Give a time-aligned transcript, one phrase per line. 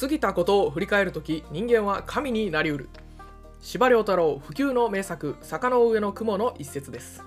[0.00, 2.88] 過ぎたことを振り返るとき人間は神になりうる。
[3.60, 7.22] 司馬太郎不朽の名作「坂の上の雲」の一節です。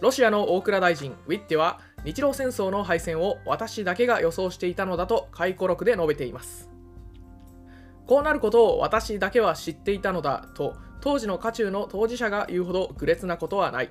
[0.00, 6.68] ロシアの大蔵大臣ウィッテは日露戦争の敗戦を私だけが予想していたのだと回顧録で述べています。
[8.06, 13.88] こうなることを私だけは知っていたのだと当時の渦中の当事者が言うほど愚劣なことはない。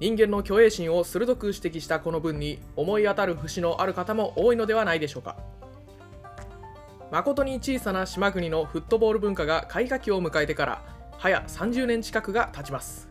[0.00, 5.36] 人間の虚栄心を鋭く指摘したこの文に思い当たる節のある方も多いのではないでしょうか。
[7.10, 10.82] 誠に小さな島国のフットボール文化が開花期を迎えてから
[11.18, 13.08] 早30年近くが経ちます。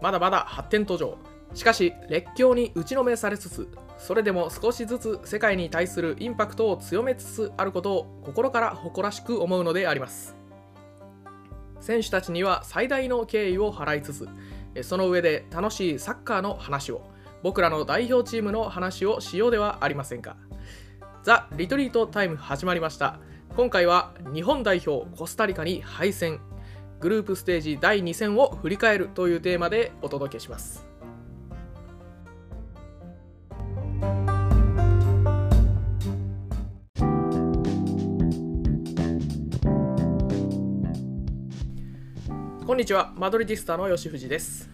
[0.00, 1.18] まだまだ発展途上。
[1.54, 10.36] しかし列強に打ちのめされつつそれでも少しずつ世界に対するインパクトを強めつつあることを心から誇らしく思うのであります。
[11.80, 14.28] 選手たちには最大の敬意を払いつつ
[14.82, 17.02] その上で楽しいサッカーの話を
[17.42, 20.36] 僕らの代表チームの話をしようではありませんか。
[21.22, 23.18] ザ・リトリートタイム始まりました。
[23.56, 26.40] 今回は日本代表コスタリカに敗戦。
[27.00, 30.86] グループステージ第2戦を振り返るというテーマでお届けします。
[42.66, 43.12] こんにちは。
[43.16, 44.68] マドリディスタの吉藤です。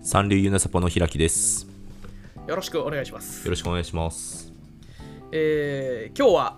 [0.00, 1.66] 三流ユナサポの開きです。
[2.46, 3.44] よろしくお願いします。
[3.44, 4.47] よろしくお願いします
[5.32, 6.56] えー今日は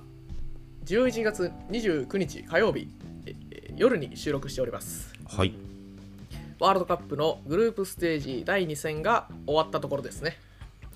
[0.86, 2.88] 11月29日火曜日
[3.26, 5.12] えー夜に収録しております。
[5.26, 5.54] はい。
[6.58, 10.36] ワールドカップのグループステージ第2戦が終わったところですね。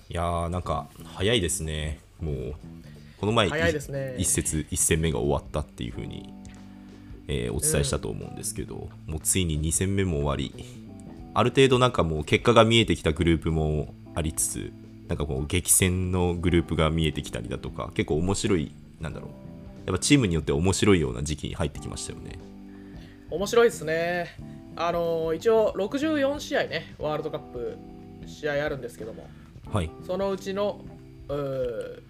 [0.09, 1.99] いやーなんか早いですね。
[2.21, 2.55] もう
[3.17, 4.15] この前早いですね。
[4.19, 6.31] 一節一戦目が終わったっていう風に、
[7.27, 10.53] えーお伝えしたと思うんですけど、もうついに2戦目も終わり。
[11.33, 14.73] ある程度なんかもう結果が見えてきたグループもありつつ
[15.07, 19.29] なんかこう激戦のグループが見えてきたりだとか結構面白いなんだろう。
[19.85, 22.39] やっぱチームによって面白いような時期に入ってきましたよね。
[23.29, 24.37] 面白いですね。
[24.75, 27.77] あのー一応64試合ねワールドカップ
[28.25, 29.27] 試合あるんですけども。
[29.71, 29.91] はい。
[30.05, 30.81] そのうちの
[31.29, 32.01] うー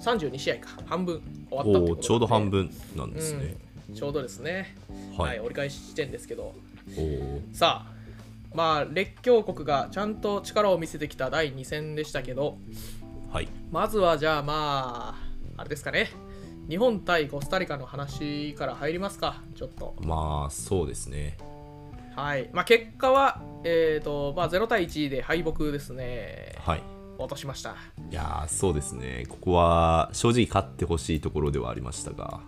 [0.00, 0.68] 32試合か。
[0.86, 3.56] 半分終わったっちょうど半分なんですね、
[3.88, 3.94] うん。
[3.94, 4.76] ちょうどですね。
[5.16, 5.28] はい。
[5.28, 6.54] はい、折り返し地点ですけど。
[7.52, 7.95] さあ
[8.56, 12.58] まあ列強国がちゃんと力を見せてきた第2戦でしたけど
[13.30, 13.48] はい。
[13.70, 15.14] まずはじゃあま
[15.56, 16.10] ああれですかね。
[16.68, 19.42] 日本対コスタリカの話から入りますか。
[19.54, 19.94] ちょっと。
[20.00, 21.36] まあそうですね。
[22.14, 22.48] はい。
[22.52, 26.56] まあ結果はえっ、とまあ0対1で敗北ですね。
[26.60, 26.82] はい。
[27.18, 27.76] 落としました。
[28.10, 29.26] いやーそうですね。
[29.28, 32.40] ここは正直勝ってほしいところではありましたが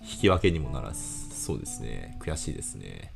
[0.00, 1.00] 引き分けにもならず
[1.34, 2.16] そうですね。
[2.20, 3.12] 悔しいですね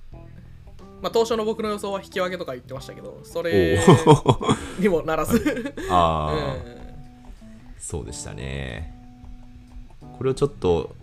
[1.04, 5.75] まあ当初の僕の予想は引き分けとか言ってましたけどそれおにもならず。
[5.91, 6.62] ああ、うん。
[7.78, 8.94] そうでしたね。
[10.16, 10.97] これをちょっと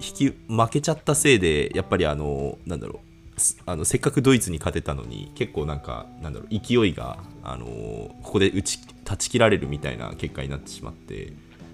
[0.00, 2.98] 引き負けちゃったせいでやっぱりあのなんだろ
[3.36, 11.32] うすあのせっかくドイツに勝てたのに結構なんかなんだろう勢いがあのここで打ち断ち切られるみたいな結果になってしまって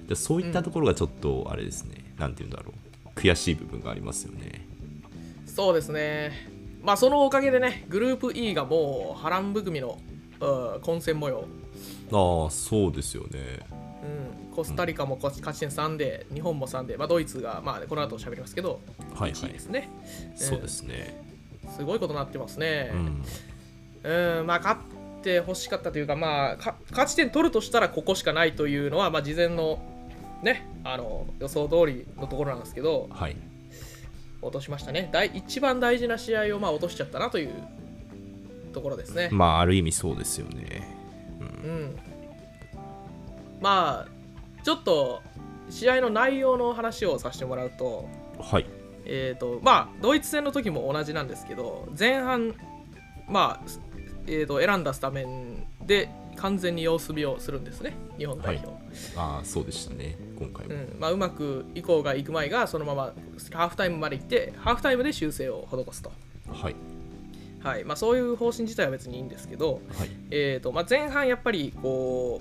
[0.09, 2.75] でそういったところがちょっとあれですね、なんて言うんだろ
[3.07, 4.67] う悔しい部分がありますよね。
[5.47, 6.52] そうですね
[6.83, 9.99] まあそのおかげでねグループ E がもう波乱含みの
[10.41, 11.45] うん混戦模様。
[12.13, 13.61] ああそうですよね。
[14.03, 18.81] うん、コスタリカも勝ち勝ち点3で、日本も3で、まあ、ドイツが、まあ、この後喋りますけど、
[19.15, 19.89] はい1位ですね。
[20.35, 21.23] そうですね。
[21.77, 22.91] すごいことになってますね。
[22.93, 24.09] う。
[24.09, 24.39] ん。
[24.39, 29.81] うん、まあ、勝ってほしかったというか、まあ、か勝ち点取るとしたらここしかないというのは、まあ、事前の,、
[30.43, 33.37] ね、あの予想通りのところなんですけど、はい
[34.43, 35.09] 落としましたね。
[35.13, 37.51] 第一番大事な試合を、まあ、落としちゃったなという
[38.73, 39.29] ところですね。
[39.33, 40.83] まあある意味そうですよね。
[41.41, 41.97] うん、
[43.61, 45.23] まあちょっと
[45.71, 48.09] 試合の内容の話をさせてもらうと,、
[48.39, 48.67] はい。
[49.05, 52.55] えーとまあ、ドイツ戦の時も同じなんですけど前半、
[53.29, 53.67] まあ
[54.27, 58.71] えー、と選んだスタメンで完全に様子見をするんですね日本代表、あ
[59.17, 63.13] あそうでしたね今回も、うんまあ、うまく以降が行く前がそのまま
[63.53, 66.13] ハーフタイムまで行ってハーフタイムで修正を施すと、
[66.49, 66.77] はい。
[67.63, 67.85] はい。
[67.85, 70.11] まあ、そういう方針自体は別にいいんですけど、はい。
[70.31, 72.41] えーとまあ、前半やっぱりこ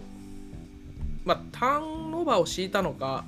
[1.24, 3.24] う、まあ、ターンオーバーを敷いたのか、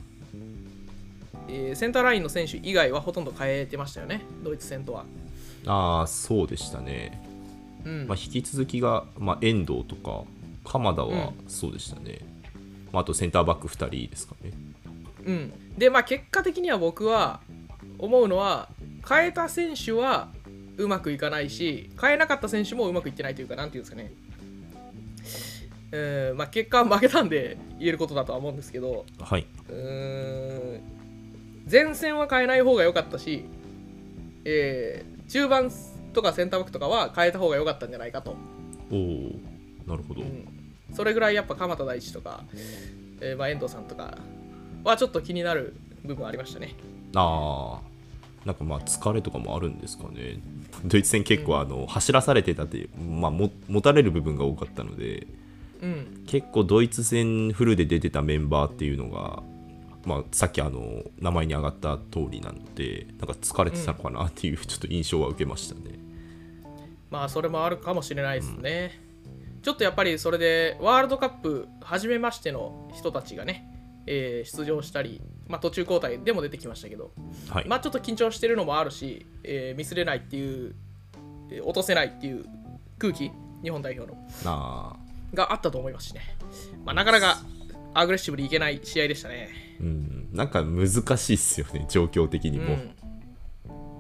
[1.48, 5.06] えーセンターラインの選手以外はほとんど変えてましたよねドイツ戦とは、
[5.68, 7.22] ああそうでしたね、
[7.86, 8.08] うん。
[8.08, 10.24] まあ、引き続きが、まあ、遠藤とか
[10.64, 12.20] 鎌田はうそうでしたね、
[12.94, 14.52] まあ、あとセンターバック2人ですかね。
[15.26, 17.42] うん、でまあ結果的には僕は
[17.98, 18.70] 思うのは
[19.08, 20.30] 変えた選手は
[20.78, 24.14] うまくいかないし変えなかった選手もうまくいってないというかなんていうんですかね。
[25.96, 29.06] えーまあ、結果は負けたんで言えることだとは思うんですけど。
[29.20, 29.46] はい。
[29.70, 30.82] うーん
[31.72, 33.46] 前線は変えない方が良かったし、
[34.46, 35.72] えー中盤
[36.14, 38.36] とかセンターバックとかは変えた方が良かったんじゃないかと、
[38.92, 39.00] おお
[39.88, 40.48] なるほど、うん
[40.94, 42.44] それぐらいやっぱ鎌田大地とか、
[43.22, 44.18] えーまあ、遠藤さんとか
[44.84, 46.76] はちょっと気になる部分ありましたね。
[47.16, 47.94] ああ
[48.46, 50.40] なんかまあ疲れとかもあるんですかね。
[50.86, 55.28] ドイツ戦結構あの、走らされてたって、まあ、も持たれる部分が多かったので
[55.84, 59.44] うん、結構ドイツ戦フルで出てたメンバーっていうのが、
[60.06, 66.00] まあ、さっきあの名前に上がった通りなのでなんか疲れてたのかなっていうちょっと印象は受けましたね。
[67.12, 68.98] まあそれもあるかもしれないですね。
[69.64, 73.66] ちょっとやっぱりそれでワールドカップ初めましての人たちがね、
[74.06, 77.12] えー出場したり、まあ、途中交代でも出てきましたけど、
[77.50, 80.76] はい、まあちょっと緊張してるのもあるし、えーミスれないっていう、
[81.50, 82.46] えー落とせないっていう
[83.00, 83.32] 空気、
[83.64, 84.18] 日本代表の。
[84.46, 84.96] あ。
[85.34, 86.22] があったと思いますしね、
[86.86, 87.40] まあ、なかなか
[87.94, 89.50] アグレッシブにいけない試合でしたね。
[89.80, 90.30] ーうん。
[90.32, 92.74] なんか難しいっすよね状況的にも。
[92.74, 92.96] うん。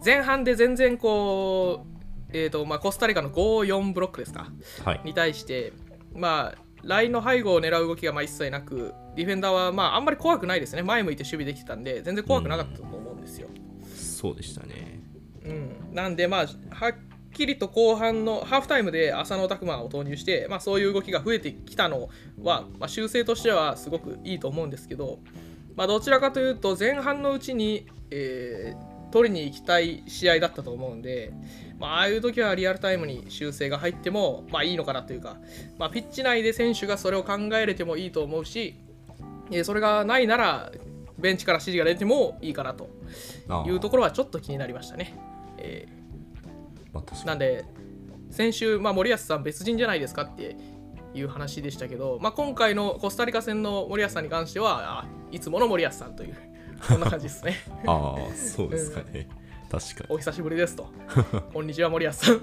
[0.06, 1.93] 前半で全然こう、
[2.34, 4.48] えーとまあ、コスタリカの5-4ブロックですか
[4.84, 5.72] はい、に対して、
[6.16, 13.48] まあ、ラインの背後を狙う動きがまあ一切なく、ディフェンダーはまああんまり怖くないですね、前向いて守備できてたんで、全然怖くなかったと思うんですよ。
[13.96, 15.02] そうでしたね。
[15.46, 16.96] うん、なんで、まあ、はっ
[17.34, 22.10] きりと後半のハーフタイムで浅野拓磨を投入して、まあ、そういう動きが増えてきたの
[22.42, 25.20] は、まあ、修正としてはすごくいいと思うんですけど、
[25.76, 31.32] まあ、どちらかというと、前半のうちに、えー取りに行きたい試合だったと思うんで、
[31.78, 35.38] まあ、ああいう時はリアルタイムに修正が入っても、まあ、いいのかなというか、
[35.78, 38.76] まあ、ピッチ内で選手がそれを考えれてもいいと思うし、
[39.52, 40.72] えーそれがないなら、
[41.20, 42.90] ベンチから指示が出てもいいかなと
[43.68, 45.14] いうところはちょっと気になりましたね。
[45.60, 45.88] え
[46.92, 47.66] まあ、なんで、
[48.32, 50.56] 先週、まあ、森保さん別人じゃないですかって
[51.14, 56.36] いう話でしたけど、まあ、今回のコスタリカ戦の森保さんに関しては、あいつもの森保さんという、
[56.88, 57.56] そんな感じですね。
[57.88, 59.28] ああそうですかね、
[59.70, 60.88] 確かにお久しぶりですと。
[61.54, 62.36] こんにちは、森保さん。
[62.36, 62.42] うん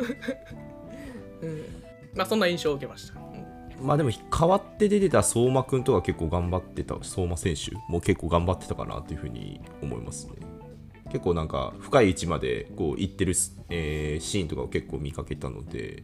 [2.14, 3.20] まあ、そんな印象を受けました。
[3.20, 3.40] うん
[3.82, 10.34] まあでも代わって出てた相馬くんとか結構頑張ってた相馬選手も結構頑張ってたかなというふうに思いますね
[11.06, 16.02] 結構なんか深い位置までこう行ってるス、えーシーンとかを結構見かけたので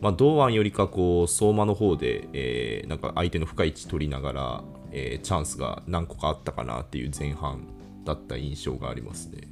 [0.00, 7.66] まあ堂安よりかこう相馬の方で、えーなんか相手の深い位置取りながら、えーチャンスが何個かあったかなっていう前半
[8.04, 9.48] だった印象がありますね。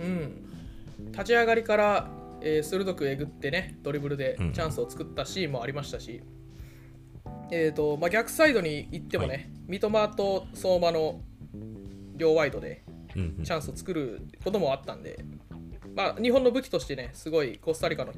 [0.00, 0.46] うん、
[1.12, 2.10] 立ち上がりから、
[2.40, 4.52] えー鋭くえぐってねドリブルでうん。
[4.52, 6.22] チャンスを作ったシーンもありましたし、
[7.50, 9.48] えーとまあ、逆サイドに行ってもね、はい。
[9.68, 11.20] 三笘と相馬の
[12.16, 12.84] 両ワイドで
[13.14, 13.44] うんうん。
[13.44, 15.24] チャンスを作ることもあったんで、
[15.94, 18.12] まあ、日本の武器としてねすごいコスタリカの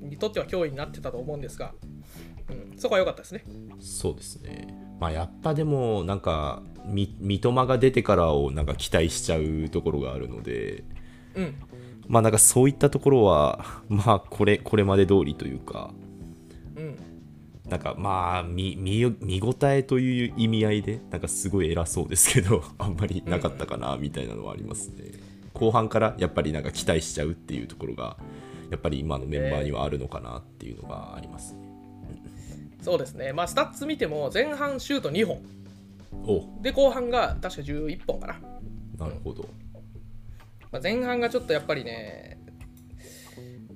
[0.00, 1.74] にとっては脅威になってたと思うんですが、
[2.48, 3.44] うん、そこは良かったですね。
[3.80, 4.83] そうですね。
[5.04, 10.82] まあ、やっぱでも、なんか、み三笘が出てからをなんか期待しちゃうところがあるので、
[11.34, 11.54] うん。
[12.08, 15.90] まあ、なんかそういったところは、まあ、これ、これまで通りというか、
[16.74, 16.96] うん。
[17.68, 25.12] なんかまあ見見見応えという意味合いでなんかすごい偉そうですけど あんまりなかったかなみたいなのはありますね、
[25.54, 28.18] 後半からやっぱりなんか期待しちゃうっていうところが
[28.70, 31.63] やっぱり今のメンバーにはあるのかなっていうのがありますね、
[32.84, 35.42] そうですね、まあ、スタッツ見ても前半シュート2本。
[36.26, 36.62] お。
[36.62, 38.34] で後半が確か11本かな。
[38.98, 39.48] なるほど、
[40.70, 42.38] まあ、前半がちょっとやっぱりね、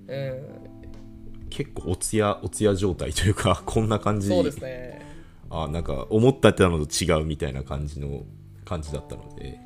[0.09, 4.29] うん、結構お通夜お通夜状態というか こんな感じ。
[4.29, 5.01] そうですね。
[5.49, 8.25] あなんか思ったってたのと違うみたいな感じの
[8.67, 9.59] 感じだったので。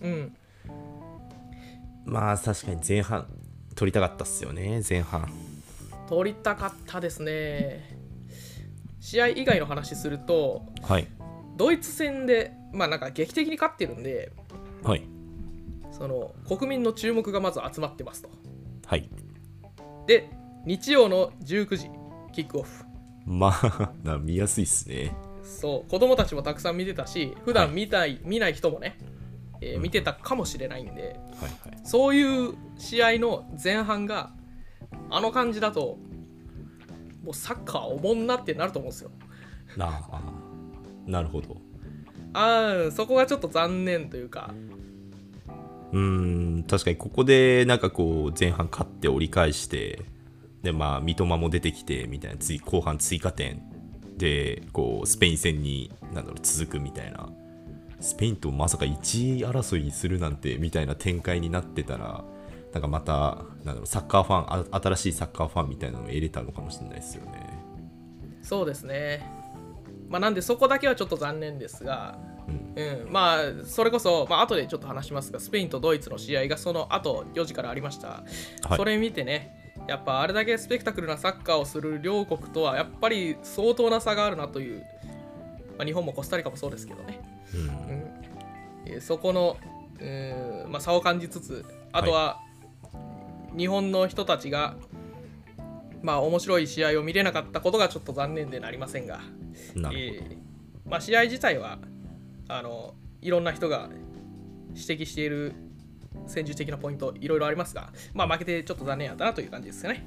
[0.00, 0.36] うん、
[2.06, 3.28] まあ確かに前半
[3.76, 5.32] 取りたかったっすよね前半。
[6.08, 7.99] 取りたかったですね。
[9.00, 11.08] 試合以外の話すると、はい。
[11.56, 14.32] ドイツ戦で、まあなんか劇的に勝ってるんで、
[14.82, 15.02] はい。
[15.90, 18.30] その国民の注目がまず集まってますと。
[18.86, 19.10] はい。
[20.06, 20.30] で、
[20.64, 21.90] 日曜の19時、
[22.32, 22.84] キックオフ。
[23.26, 25.14] まあ な見やすいっすね。
[25.42, 28.98] そう、子供たちもたくさん見てたし、普段見たい、見ない人もね、
[29.60, 31.80] えー見てたかもしれないんで、はいはい。
[31.84, 34.32] そういう試合の前半が
[35.10, 35.98] あの感じだと
[37.22, 39.10] もうサッカーおもんなってなると思うんですよ。
[39.76, 40.20] なあ
[41.06, 41.56] なるほど。
[42.32, 44.54] ああそこがちょっと残念というか。
[45.92, 45.98] うー
[46.60, 50.04] ん確かにここでなんかこう前半勝って折り返して
[50.62, 53.62] でまあ三笘も出てきてみたいなつい後半追加点。
[54.16, 57.28] でこうスペイン戦になんだろう続くみたいな。
[58.00, 62.24] スペインとまさか1位争いするなんてみたいな展開になってたら
[62.72, 67.62] なんかまたなんだろうサッカーファンあ新しいサッカーファンみたいなのを得れたのかもしれないですよね。
[68.42, 69.24] そうですね。
[70.08, 72.18] まあなんでそこだけはちょっと残念ですが、
[72.76, 78.24] うん、まあそれこそ、まあ後でちょっと話しますがスペインとドイツの試合がその後4時からありました、は
[78.72, 78.76] い。
[78.76, 84.84] それ見てねやっぱあれだけスペクタクルなサッカーをする両国とはやっぱり相当な差があるなという、
[85.78, 87.20] まあ、日本もコスタリカもそうですけどね、
[87.54, 87.60] うん。
[87.60, 87.68] うん。
[88.86, 89.56] えーそこの、
[90.00, 90.04] う
[90.68, 90.72] ん。
[90.72, 92.40] まあ、差を感じつつあとは、
[93.56, 94.76] 日本の人たちが
[96.02, 99.20] まあ面白い試合を見れなかったことがちょっと残念でなりませんが、
[99.76, 100.36] えー
[100.88, 101.78] まあ、試合自体は
[102.48, 103.88] あのいろんな人が
[104.74, 105.54] 指摘している
[106.26, 110.06] 戦術的なポイントいろいろありますが、まあ、負けてちょっと残念やったなという感じですよね。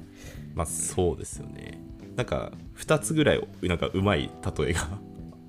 [0.54, 1.80] まあそうですよね。
[2.16, 4.98] なんか2つぐらいなんかうまい例えが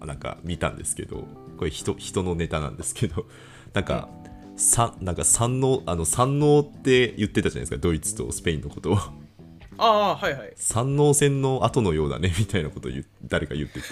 [0.06, 1.26] なんか見たんですけど
[1.58, 3.26] これ人人のネタなんですけど
[3.74, 4.08] なんか、
[4.56, 8.98] さなんか三能あの三能って言ってたじゃないですかドイツとスペインのことを。
[9.78, 10.54] ああはいはい。
[10.56, 12.92] 三能戦の後のようだね みたいなことを
[13.26, 13.86] 誰か言ってて。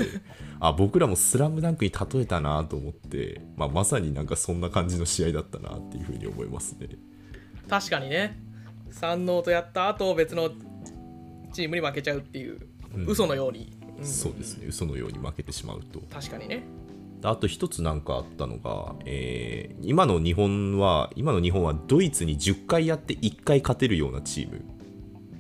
[0.60, 6.88] あ僕らも「スラムダンクに例えたなと思って、まあ、まさになんかそんな感じの試合だったなっていうふうに思いますね。
[7.67, 8.39] 確かにね。
[8.89, 10.51] 三能とやった後別の
[11.51, 12.60] チームに負けちゃうっていう、
[12.96, 13.05] うん。
[13.05, 14.05] 嘘のように、うん。
[14.05, 16.00] そうですね嘘のように負けてしまうと。
[16.10, 16.63] 確かにね
[17.24, 24.62] あと一つなんかあったのが、えー今の日本は今の日本はドイツに10回やって1回勝てるようなチーム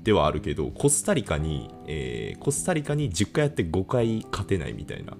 [0.03, 5.13] ではあるけどコスタリカに、えーコスタリカに10回やって5回勝てないみたいな。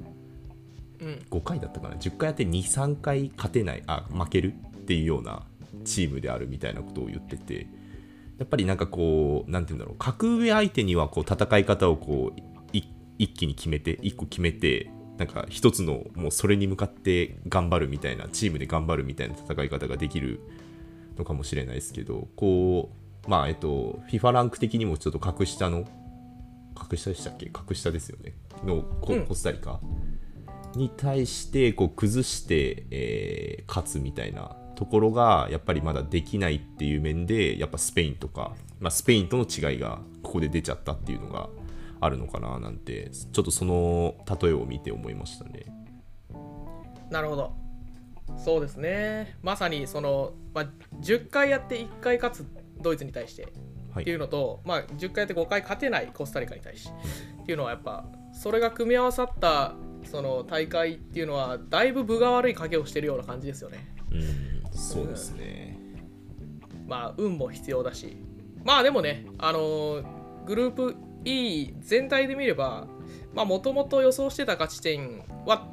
[1.00, 1.26] うん。
[1.30, 5.44] 5回だったかな？10回やって23回勝てないあ負けるっていうような
[5.86, 7.68] チームであるみたいなことを言ってて
[8.38, 9.98] やっぱりなんかこうなんて言うんだろう。
[9.98, 12.40] 格上相手にはこう戦い方をこう
[12.78, 12.84] い
[13.20, 14.90] 一気に決めて一個決めて
[15.26, 20.42] なんか一つのもうそれに向かって頑張るみたいなチームで頑張るみたいな戦い方ができる
[21.18, 22.90] のかもしれないですけどこ
[23.26, 25.86] うまあえっと FIFA ランク的にもちょっと格下の
[26.76, 27.46] 格下でしたっけ？
[27.46, 28.34] 格下ですよね。
[28.66, 29.26] のコうん。
[29.26, 29.80] コスタリカ、
[30.76, 41.48] に対してこう崩して、えー勝つみたいなところがやっぱりまだできないっていう面でやっぱスペインとか、まあ、スペインとの違いがここで出ちゃったっていうのが
[42.04, 45.66] あるのかななんてちょっとその例えを見て思いましたね。
[47.10, 47.54] なるほど。
[48.38, 49.38] そうですね。
[49.42, 50.66] まさにその、まあ、
[51.02, 52.48] 10回やって1回勝つ
[52.82, 53.48] ドイツに対して
[53.94, 54.04] はい。
[54.04, 56.90] っていうのと、まあ、10回やって5回勝てないコスタリカに対し
[57.42, 63.88] っていうのはやっぱそれが組み合わさったその大会っていうのはだいぶ分が悪い賭けをしてるような感じですよね。
[64.12, 65.78] うんそうですね。
[66.88, 68.18] まあ運も必要だし。
[68.64, 70.96] まあでもねあのーグループ
[71.26, 72.88] E 全体で見れば
[73.34, 75.68] まあもともと予想してた勝ち点は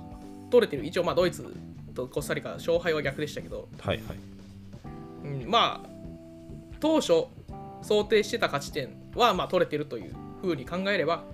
[0.50, 0.84] 取れてる。
[0.84, 1.54] 一応まあドイツ
[1.94, 4.16] とコスタリカ勝敗は逆でしたけど、はいはい。
[5.24, 5.88] うん、まあ
[6.80, 7.26] 当初
[7.82, 11.24] 想定してた勝ち点はまあ取れてるというふうに考えれば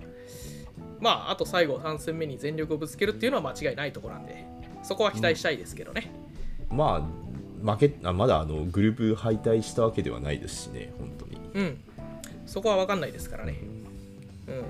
[0.99, 4.45] まああと最後3戦目に全力をぶつけるっていうのは間違いないところなんで
[4.83, 6.11] そこは期待したいですけどね、
[6.69, 7.09] ま
[7.63, 11.37] あ負けあまだあのグループ敗退したわけではないですしね本当に。
[11.53, 11.79] うん、
[12.45, 13.76] そこは分かんないですからね、うん、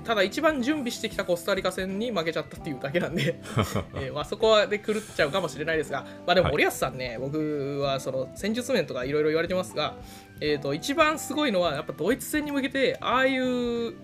[0.04, 3.40] ただ一番準備してきたコスタリカ戦に負けちゃったっていうだけなんで、
[3.94, 6.52] えーまあ、そこはで狂っちゃうかもしれないですが、まあ、でもはい。
[6.52, 9.96] 森保さんね、僕はその戦術面とかいろいろ言われてますが、
[10.40, 13.94] えー、と一番すごいのはやっぱドイツ戦に向けてああいう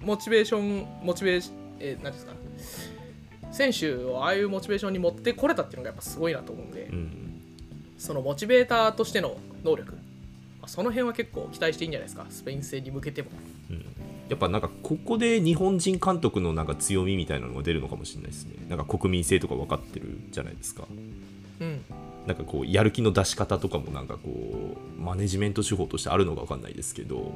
[0.00, 2.32] モチベーションモチベーション、えー、何ですか
[3.52, 7.32] 選手をああいうモチベーションに持ってこれたっていうのがやっぱすごいなと思うんで、うん
[8.02, 9.98] そのモチベーターとしての能力、ま
[10.62, 13.30] あその辺は結構期待していいんじゃないですかスペイン戦に向けても。
[14.32, 18.54] やっぱなんかここで日本人監督のなんか強みみたいなのが出るのかもしれないですね。
[18.70, 20.84] なんか国民性とか分かってるじゃないですか。
[21.60, 21.84] うん
[22.26, 27.34] なんかこうやる気の出し方とかもなんかこうマネジメント手法としてあるのか分かんないですけど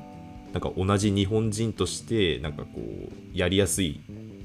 [0.53, 4.00] なんか同じ日本人としてなんかこうやりやすい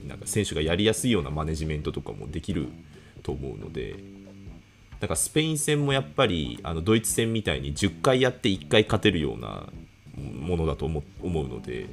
[0.08, 2.70] なんか選手がやりやすいようなマネジメントとかもできる
[3.22, 3.96] と思うので
[5.00, 9.70] なんかスペイン戦もやっぱりあのドイツ戦みたいに10回やって1回勝てるような
[10.17, 11.88] ものだと思思うので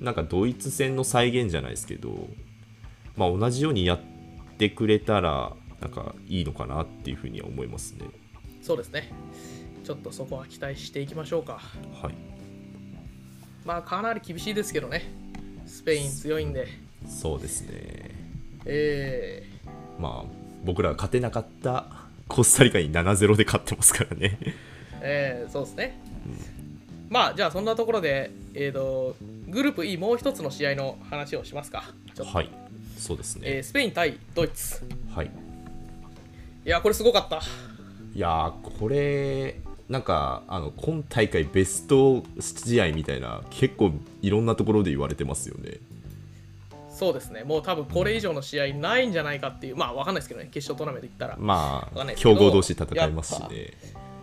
[0.00, 2.28] なんかドイツ戦の再現じゃないですけど、
[3.16, 4.00] まあ、同じようにやっ
[4.58, 8.06] てくれたらなんかいいのかなっていうふうには思いますね。
[8.62, 9.12] そうですね。
[9.84, 11.60] ちょっとそこは期待していきましょうか。
[12.02, 12.14] はい、
[13.64, 15.02] まあかなり厳しいですけどね。
[15.66, 16.66] スペイン強いんで。
[17.06, 18.10] そうですね。
[18.64, 19.44] え
[19.98, 20.30] まあ
[20.64, 21.86] 僕らが勝てなかった
[22.26, 24.38] コスタリカに7-0で勝ってますからね。
[24.42, 24.52] ー
[25.00, 25.98] えーそうですね、
[27.08, 29.16] まあじゃあそんなところでえーと
[29.48, 31.84] グループ E もう一つの試合の話をしますか。
[32.22, 32.50] はい、
[32.98, 33.42] そうですね。
[33.44, 34.82] えースペイン対ドイツ。
[35.14, 35.30] はい。
[36.66, 37.40] いやこれすごかった。
[38.14, 39.56] いやーこれ
[39.88, 45.78] なんかあの今大会ベスト試合みたいな結構いろんなところで言われてますよね。
[46.90, 53.72] そうですね、もう多分これ以上の試合ないんじゃないかっていう、まあわかんないですけどね、決勝トーナメント行ったら、まあ強豪同士戦いますしね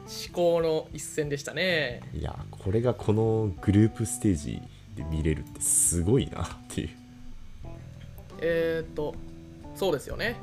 [0.07, 2.01] 至高の一戦でしたね。
[2.13, 4.61] いやこれがこのグループステージ
[4.95, 6.89] で見れるってすごいなっていう
[8.41, 9.15] えーっと、
[9.75, 10.35] そうですよね。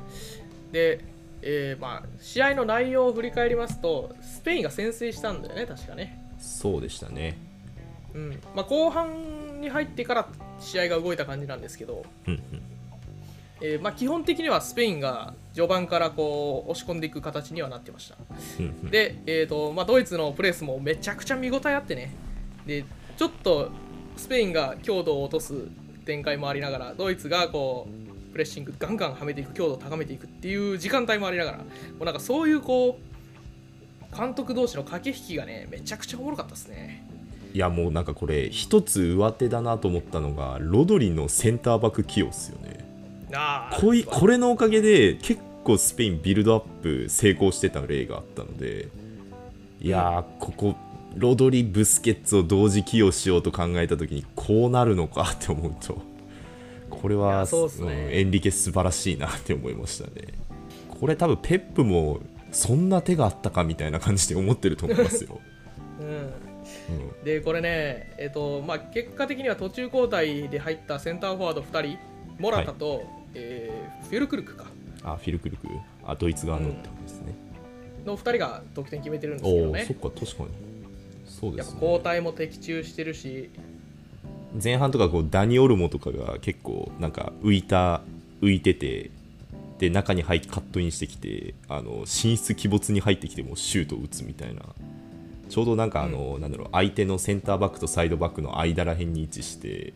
[0.71, 0.99] で、
[1.41, 6.19] えーまあ、試合の内容を振り返りますと、スペインが先制したんだよね、確かね。
[6.39, 7.37] そうでしたね
[8.13, 10.27] うんまあ、後半に入ってから
[10.59, 12.72] 試合が動いた感じなんですけど、うんうん
[13.65, 18.17] えーまあ、基本的にはスペインが序盤からこう押し込んでいく形にはなってました。
[18.91, 22.13] で、えーとまあ、ドイツのプレスもめちゃくちゃ見応えあってね。
[22.65, 22.83] で
[23.15, 23.69] ちょっと
[24.17, 25.53] スペインが強度を落とす
[26.05, 31.65] 展開もありながらドイツがこうプレッシングガンガンはめていく強度を高めていくっていう時間帯もありながらも
[32.01, 32.99] うなんかそういうこ
[34.11, 37.07] う監督同士の駆け引きがねめちゃくちゃおもろかったですね。
[37.53, 42.82] いやもうなんかこれ一つ上手だなと思ったのがロドリのセンターバック起用っすよね
[43.79, 48.89] こいこれのおかげで結構スペインビルドアップ成功してた例があったので
[49.81, 50.75] いやーここ
[51.15, 56.01] ロドリブスケッツを同時起用しようと考えた時にこうなるのかって思うと
[56.89, 58.07] これいはやそうっすね。
[58.07, 60.27] んエンリケ素晴らしいなって思いましたね。
[60.87, 62.19] これ多分ペップも
[62.51, 65.41] そんな手があったかみたいな感じで思ってると思いますよ、
[65.99, 66.07] うん。
[66.07, 66.31] うん。
[67.25, 71.97] でこれね、えっとまあ、結果的には途中交代で入ったセンターフォワード2人
[72.39, 73.03] モラタと、
[73.35, 74.65] えーフィルクルクか。
[75.03, 75.67] あフィルクルク。
[76.05, 77.33] あドイツ側のってことですね、
[78.05, 79.85] の2人が得点決めてるんですけどね。
[79.85, 80.49] そっか確かに。
[81.25, 83.49] そうでやっぱすね交代も的中してるし。
[84.61, 88.01] 前半とかこうダニ・オルモとかが結構なんか浮いた
[88.39, 89.09] 浮いてて
[89.79, 94.61] で中に入ってカットインしてきてあの進出鬼没に入ってきてもシュートを打つみたいな。
[95.49, 99.93] ちょうどなんかあの、なんだろう相手のセンターバックとサイドバックの間らへんに位置して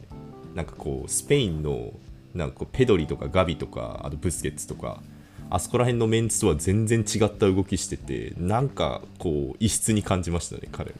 [0.54, 1.94] なんかこうスペインの
[2.34, 5.02] なんかペドリとかガビとかあとブスケッツとか
[5.50, 10.96] あそこら辺のメンツとは全然違った動きしててなんかこう異質に感じましたね彼も。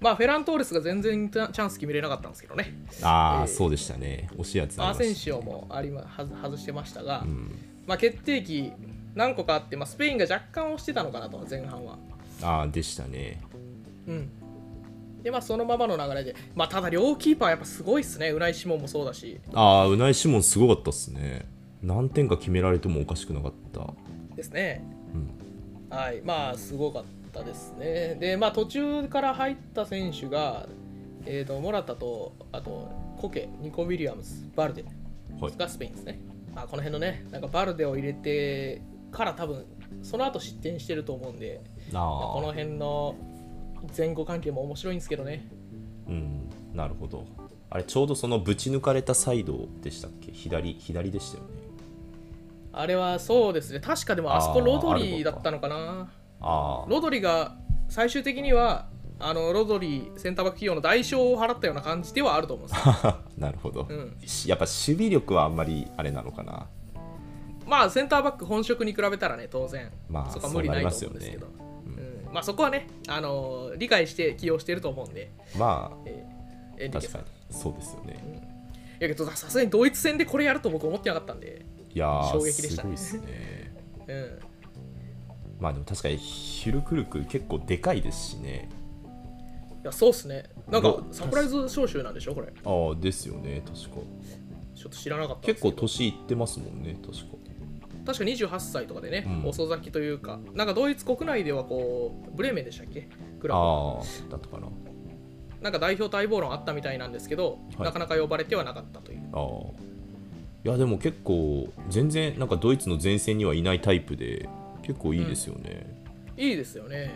[0.00, 2.72] まあフェラントーレスが全然チャンス決めれなかったんですけどね。
[3.02, 4.28] ああ、えーそうでしたね。
[4.36, 7.58] 惜しいやつあアーりましたセンシオもありまはず外してましたが、うん。
[7.86, 8.72] まあ、決定機
[9.16, 11.98] 何個かあって、まあ、スペインが若干押してたのかなと前半は。
[12.42, 13.40] ああでしたね。
[14.06, 14.30] うん
[15.22, 18.30] でまあそのままの流れで、まあ、ただ両キーパーやっぱすごいっすね。
[18.30, 19.40] ウナイ・シモンもそうだし。
[19.52, 21.46] ああウナイ・シモンすごかったっすね。
[21.82, 23.86] 何点か決められてもおかしくなかった。
[24.34, 24.84] ですね。
[25.90, 25.96] うん。
[25.96, 26.22] はい。
[26.22, 28.16] まあすごかったですね。
[28.20, 30.68] でまあ途中から入った選手が、
[31.26, 34.84] えー、とモラタとあとコケニコ・ウィリアムズバルデ
[35.40, 35.56] はい。
[35.56, 36.20] がスペインですね、
[36.54, 39.64] まあ、この辺のねなんかバルデを入れてから多分
[40.02, 41.60] その後失点してると思うんで
[41.92, 43.14] まあこの辺の
[43.96, 45.48] 前後関係も面白いんですけどね。
[46.08, 46.50] うん。
[46.74, 47.26] なるほど。
[47.70, 50.32] あれちょうどそのぶち抜かれたサイドでしたっけ？
[50.32, 51.50] 左左でしたよね。
[52.72, 53.80] あれはそうですね。
[53.80, 56.10] 確かでもあそこロドリだったのかな。
[56.40, 57.56] ああロドリが
[57.88, 58.88] 最終的には
[59.18, 63.06] あのロドリセンターバック企業の代償を払ったような感じではあると思うんです。
[63.06, 64.16] よ なるほど、うん。
[64.24, 66.68] しやっぱ守備力はあんまりあれなのかな？
[67.66, 71.46] まあセンターバック本職に比べたらね当然、まあそこは無理ないと思うんですけど。
[71.46, 71.67] うん
[72.32, 76.38] まあそこはねあの理解して起用してると思うんで、まえー
[76.80, 77.22] エンあリケさん。
[77.22, 77.56] 確かに。
[77.58, 78.58] そうですよね。
[79.00, 82.84] いやけどさすがにドイツ戦でこれやると僕思ってなかったんで、いやー衝撃でした。
[82.84, 83.72] ねすごいっすね。
[84.08, 84.38] うん、
[85.60, 88.68] まあでも確かにヒルクルク結構でかいですしね。
[89.82, 90.44] いやそうっすね。
[90.68, 92.52] なんかどサプライズ招集なんでしょこれ。
[92.64, 93.62] ああですよね。
[93.64, 93.96] 確か。
[94.78, 97.24] ちょっと知らなかった結構年いってますもんね確か
[98.08, 99.48] 確か28歳とかでね、うん。
[99.50, 103.08] 遅咲きというかなんかドイツ国内ではこうブレーメンでしたっけ？
[103.38, 103.60] クラブ。
[103.60, 104.68] ああだったかな。
[105.60, 107.84] なんか代表待望論あったみたいなんですけど、はい。
[107.84, 109.28] なかなか呼ばれてはなかったという。
[109.32, 109.48] ああ
[110.64, 114.48] いやでも結構全然なんかドイツの前線にはいないタイプで
[114.82, 115.86] 結構いいですよね、
[116.36, 117.12] いいですよね、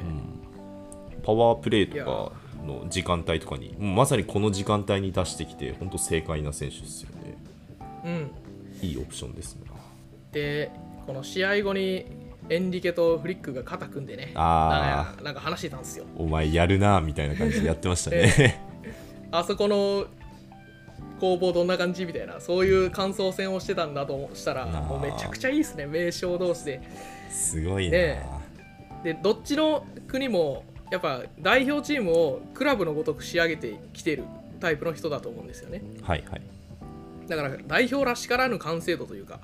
[1.24, 2.32] パワープレーとか
[2.64, 7.36] の時間帯とかにもうまさにこの時間帯に出してきて本当正解な選手ですよね。
[8.04, 8.08] う
[8.84, 9.62] ん、いいオプションですね
[10.32, 10.70] で
[11.06, 12.06] この試合後に
[12.48, 16.04] エンリケとフリックが肩組んでねあなんかなんか話してたんですよ。
[16.16, 18.60] お前やるなみたいな感じでやってましたね。
[19.30, 20.06] あそこの
[21.20, 26.80] 攻防どんな感じみたいなそういう感想戦をしてたんだとしたらもうめちゃくちゃいいですね名将同士で。
[27.30, 28.42] すごいな、ね
[29.02, 34.24] でどっちの国もやっぱ代表チームをクラブのごとく仕上げてきてる
[34.60, 35.82] タイプの人だと思うんですよね。
[36.02, 36.42] はいはい。
[37.26, 39.40] だから代表らしからぬ完成度というか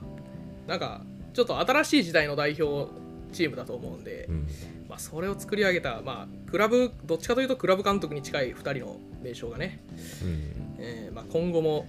[0.69, 1.03] なんか
[1.33, 2.91] ちょっと新しい時代の代表
[3.33, 4.47] チームだと思うんで、うん。
[4.89, 9.81] まあ、それを作り上げた、まあ、クラブどっちかというとクラブ監督に近い2人の名将がね、
[10.23, 10.77] うん。
[10.79, 11.87] えーまあ、今後も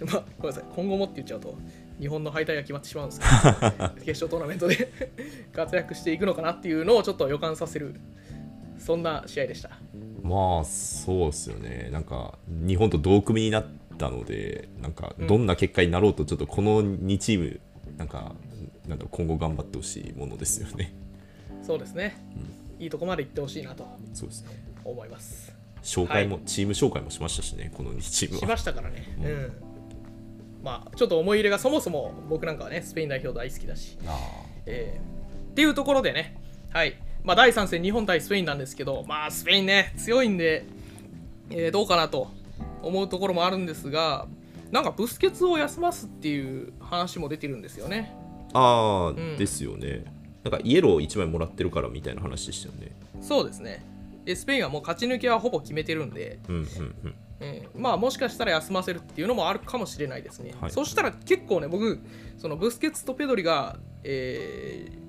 [0.04, 1.56] まあ、ごめんなさい、今後もって言っちゃうと、
[1.98, 4.88] 日本の敗退が決まってしまうんですけど、 決勝トーナメントで
[5.54, 7.94] 活躍していくのかなっていうのをちょっと予感させる、
[8.78, 9.70] そんな試合でした。
[10.22, 11.88] まあそうですよね。
[11.90, 17.60] なんか日本と同組になったのでなんかどんな結果になろうとちょっとこの2チーム
[17.96, 18.34] なんか
[18.86, 20.94] なんだろう今後頑張ってほしいものですよね。
[21.62, 22.16] そうですね、
[22.78, 24.50] いいとこまで行ってほしいなとそうですね。
[24.84, 25.52] 思います。
[25.82, 29.16] 紹介も、チーム紹介もしましたしねこの2チームしはましたからね。
[29.22, 29.52] うん。
[30.62, 34.18] まあ、ちょっと思い入れがそもそも僕なんかはね、スペイン代表大好きだし、あ
[34.66, 35.50] えー。
[35.52, 36.36] っていうところでね、
[36.70, 36.94] はい。
[37.22, 40.64] まあ、第3戦、日本対スペインなんですけど、まあ、スペインね、強いんで、
[41.50, 42.28] えーどうかなと
[42.82, 44.26] 思うところもあるんですが、
[44.70, 48.14] なんかブスケツを休ますっていう話も出てるんですよね。
[48.52, 50.04] あー、うんですよね。
[50.44, 52.92] なんかイエロー1枚もらってるからみたいな話でしたよね。
[53.20, 53.84] そうですね。
[54.24, 56.64] でスペインはもう勝ち抜けはほぼ決めてるんで、うんうんう
[57.08, 57.14] ん。
[57.40, 60.70] えーまあもしかしたら休ませるっていうのもあるかもしれないですね、はい。
[60.70, 61.98] そしたら結構ね僕
[62.38, 65.06] そのブスケツとペドリが、えー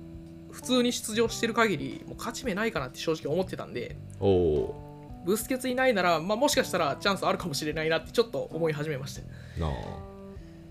[0.50, 3.96] 普通に出場してる限りもう勝ち目ないかなって正直思ってたんで。
[4.18, 4.88] おお
[5.24, 9.20] ブスケツいないなら、まあ、もしかしたらチャンスあるかもしれないなってちょっと思い始めました。
[9.20, 9.24] ー
[9.58, 9.70] なあ。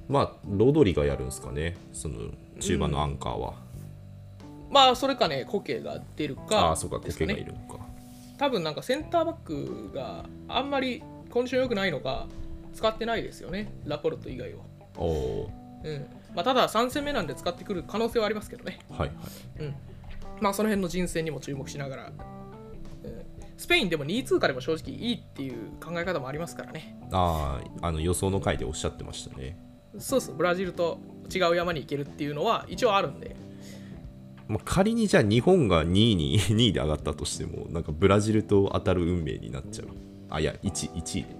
[0.07, 1.77] まあロドリがやるんですかね。
[1.93, 3.53] その中盤のアンカーは、
[4.69, 7.85] まあそれかねコケが出るかああそうかコケがいるのか。
[8.37, 12.27] 多分なんかセンターバックがあんまりコンディション良くないのか
[12.73, 13.71] 使ってないですよね。
[13.85, 14.59] ラポルト以外は。
[14.95, 15.51] おお
[15.83, 16.05] うん。
[16.35, 18.79] まあ、ただ3戦目なんで使ってくる可能性はありますけどね。
[18.89, 19.13] はいは
[19.59, 19.63] い。
[19.63, 19.75] うん、
[20.39, 22.36] まあその辺の人選にも注目しながら、うん
[23.57, 26.97] スペインでも2位通過でも正直いいっていう考え方もありますからね。
[27.11, 29.57] あああの予想の回でおっしゃってましたね、
[29.97, 30.99] そうそうブラジルと
[31.33, 33.35] 違う山に行けるっていうのは一応あるんで。
[34.47, 39.87] まあ、仮にじゃあ日本が2位に 2位で上がったとしてもなんかブラジルと当たる運命になっちゃう。
[40.29, 41.35] あいや 1, 1位で。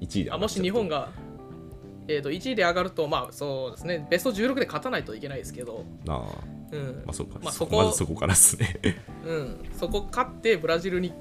[0.00, 1.10] 1位であもし日本が、
[2.08, 4.06] えー、と1位で上がるとまあそうですね。
[4.10, 7.02] ベスト16で勝たないといけないですけど、ああうん。
[7.06, 8.80] まあそうか、まあそこまずそこからですね。
[9.24, 11.12] うん、そこ勝ってブラジルに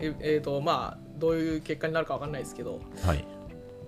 [0.00, 3.24] ええーとまあどういう結果になるか分かんないですけどはい。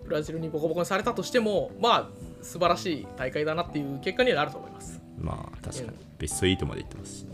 [0.04, 2.08] ブラジルにボコボコにされたとしてもまあ
[2.42, 5.00] 素晴らしい大会だなっていう結果にはなると思います。
[5.18, 5.88] まあ確かに。
[5.88, 5.94] うん。
[6.18, 7.30] ベスト8まで行ってますしね。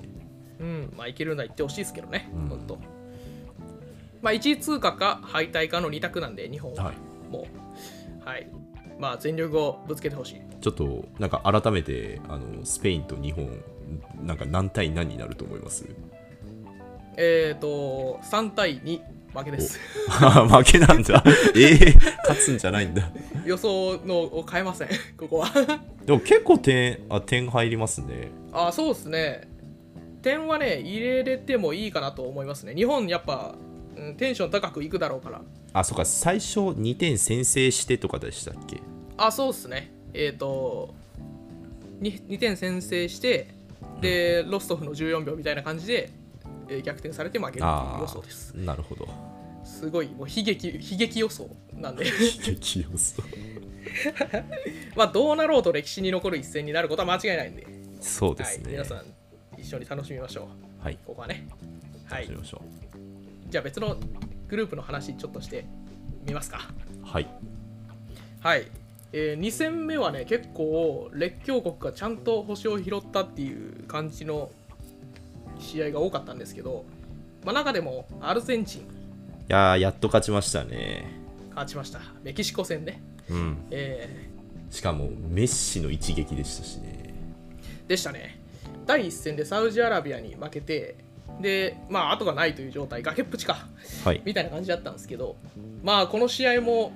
[0.61, 2.49] うん、まあいけるなら言ってほしいですけどね、うん。
[2.49, 2.79] ほんと。
[4.23, 6.97] まあ1位通過か敗退かの2択なんで、日本は、はい。
[7.31, 7.47] も
[8.25, 8.49] う、はい。
[8.99, 10.41] まあ全力をぶつけてほしい。
[10.61, 13.49] ちょっとなんか改めてあのスペインと日本
[14.23, 15.87] なんか何対何になると思います？
[17.17, 19.01] えっ、ー、と、3対2、
[19.37, 19.79] 負けです。
[20.09, 21.23] 負けなんだ
[21.57, 23.11] ええ勝つんじゃないんだ
[23.45, 25.51] 予想のを変えません、ここは。
[26.05, 29.49] でも結構点あ点入りますねあ、そうですね。
[30.23, 32.75] 点はね、入れれてもいいかなと思いますね。
[32.75, 33.55] 日本、やっぱ、
[33.97, 35.41] うんテンション高くいくだろうから。
[35.73, 38.81] あそうか最初2点先制してとかでしたっけ？
[39.17, 39.93] あ、そうっすね。
[40.15, 40.95] えっ、と
[42.01, 43.49] 2、2点先制して、
[44.01, 46.11] で、ロストフの14秒みたいな感じで、
[46.69, 48.55] えー逆転されて負けるっていうあ予想です。
[48.57, 49.09] あなるほど
[49.65, 53.21] すごい、もう悲劇、悲劇予想なんで、激予想
[54.95, 59.05] まあ、どうなろうと歴史に残る一戦になることは間違いないんで、はい、そうですね皆さん、
[59.59, 60.49] 一緒に楽しみましょ
[60.81, 60.85] う。
[60.85, 61.49] はいここはね。
[62.05, 62.39] はい楽しみ。
[62.39, 62.63] ましょ
[63.49, 63.97] じゃあ別の
[64.49, 65.67] グループの話ちょっとして
[66.25, 66.71] みますか。
[67.03, 67.27] うはい
[68.41, 68.67] はい。
[69.13, 74.51] え2戦目はね、結構、列強国がちゃんと星を拾ったっていう感じの
[75.59, 76.85] 試合が多かったんですけど、
[77.45, 78.85] まあ、中でもアルゼンチンい
[79.49, 81.07] やーやっと勝ちましたね。
[81.51, 82.01] 勝ちました。
[82.23, 83.01] メキシコ戦ね。
[83.31, 83.59] うん。
[83.71, 84.29] え
[84.71, 87.15] しかもメッシの一撃でしたしね。
[87.87, 88.41] ーでしたね。
[88.87, 90.97] 第1戦でサウジアラビアに負けて、
[91.41, 93.67] で、まあ、後がないという状態、崖っぷちか、
[94.05, 94.21] はい。
[94.25, 95.37] みたいな感じだったんですけど、
[95.83, 96.93] まあ、この試合も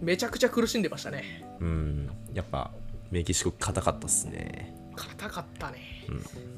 [0.00, 1.44] めちゃくちゃ苦しんでましたね。
[1.60, 2.10] うん。
[2.32, 2.70] やっぱ
[3.10, 4.74] メキシコ硬かったっすね
[5.08, 5.78] 硬かったね。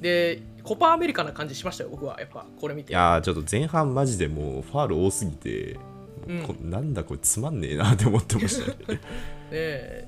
[0.01, 2.93] で、コパアメリカな感じしましたよ、僕は、やっぱ、これ見て。
[2.93, 5.79] いやーちょっと前半マジでもうファール多すぎて、
[6.27, 6.43] うん。
[6.43, 9.01] こなんだこれつまんねえなって思ってましたね。
[9.51, 10.07] で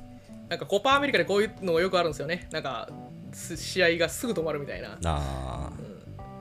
[0.49, 2.49] なんかコパアメリカでこういうのがよくあるんですよね。
[2.53, 2.89] なんか
[3.33, 4.99] す試合がすぐ止まるみたいな。
[5.05, 5.71] あ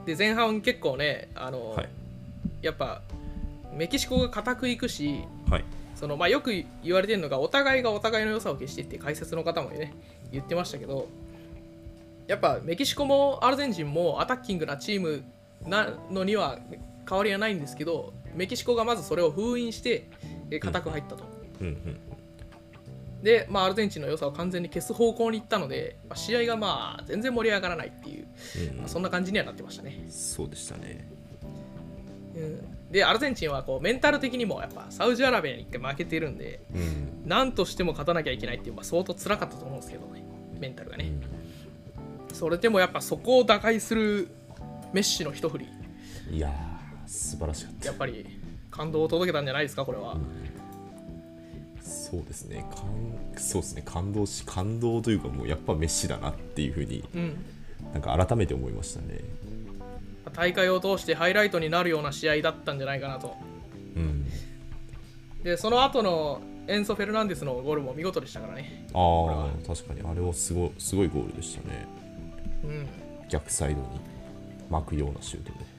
[0.06, 1.88] で前半結構ねあの、はい。
[2.62, 3.02] やっぱ
[3.74, 5.64] メキシコが固くいくしーはい。
[5.94, 6.50] そのまあ、よく
[6.82, 9.94] 言われてるのがお互いがお互いの良さを消してって解説の方もね
[10.32, 11.08] 言ってましたけど
[12.26, 15.24] やっぱメキシコもアルゼンチンもアタッキングなチーム
[15.66, 16.58] なのには
[17.08, 20.08] 変わりはないんですけどメキシコがまずそれを封印して
[20.50, 21.24] え固く入ったと、
[21.60, 22.00] うんうん
[23.24, 28.26] で、まあ、アルゼンチンの良さを完全に消す方向に行ったので、まあ、試合がまあ全然盛り上がらないっていう、
[28.70, 30.04] うんまあそんな感じにはなってましたね。
[30.10, 31.08] そうでしたね。
[32.36, 37.14] うん、でアルゼンチンはこうメンタル的にもやっぱサウジアラビアに一回負けてるんでうん。
[37.24, 40.22] 何としても勝たなきゃいけないっていう、まあ、相当辛かったと思うんですけどね。
[40.60, 41.10] メンタルがね、
[42.34, 44.28] それでもやっぱそこを打開する
[44.92, 45.68] メッシの一振り。
[46.32, 47.86] いやー素晴らしかった。
[47.86, 48.26] やっぱり
[48.72, 50.16] 感動を届けたんじゃないですかこれは、
[51.80, 52.66] そうですね。
[52.74, 53.82] 感そうですね。
[53.86, 57.36] 感動し感動というかもうやっぱメッシだなっていうふうにうん、
[57.92, 59.20] なんか改めて思いましたね。
[60.32, 63.36] 大会を通してハイライトになるような試合だったんじゃないかなと。
[63.94, 64.26] うん。
[65.44, 68.88] でその後のエンソ・フェルナンデスのゴールも見事でしたからね。
[68.92, 70.00] ああ確かに。
[70.00, 71.86] あれはすごいすごいゴールでしたね。
[71.98, 72.03] うん
[73.28, 73.86] 逆サイドに
[74.70, 75.74] 巻くようなシュートで。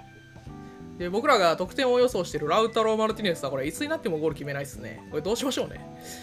[0.98, 5.06] で僕らが得点を予想しているラウタロ・マルティネスはこれいつになってもゴール決めないですね。
[5.10, 5.82] これどうしましょうね。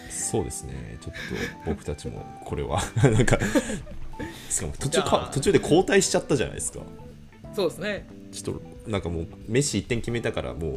[0.09, 0.97] そうですね。
[0.99, 3.37] ちょっと僕たちもこれは なんか
[4.49, 6.79] しかも途中か途中で交代しちゃったじゃないですか。
[7.53, 8.07] そうですね。
[8.31, 10.73] ちょっとなんかもうメッシ1点決めたからもう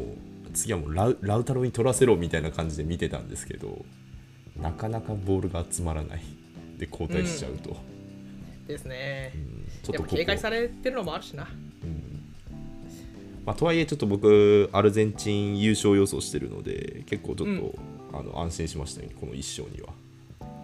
[0.53, 3.85] 次はもうラウラウタロに取らせろみたいな感じで見てたんですけど
[4.61, 6.22] なかなかボールが集まらない。
[6.79, 7.75] で交代しちゃうと、
[8.66, 9.33] ですね。
[9.35, 9.66] うん。
[9.83, 10.16] ちょっとここ。
[10.16, 11.48] 警戒されてるのもあるしな。
[13.44, 17.72] まあ、とはいえちょっと僕アルゼンチン優勝予想してるので結構ちょっと、うん。
[18.12, 19.92] あの安心しましたねこの1勝には。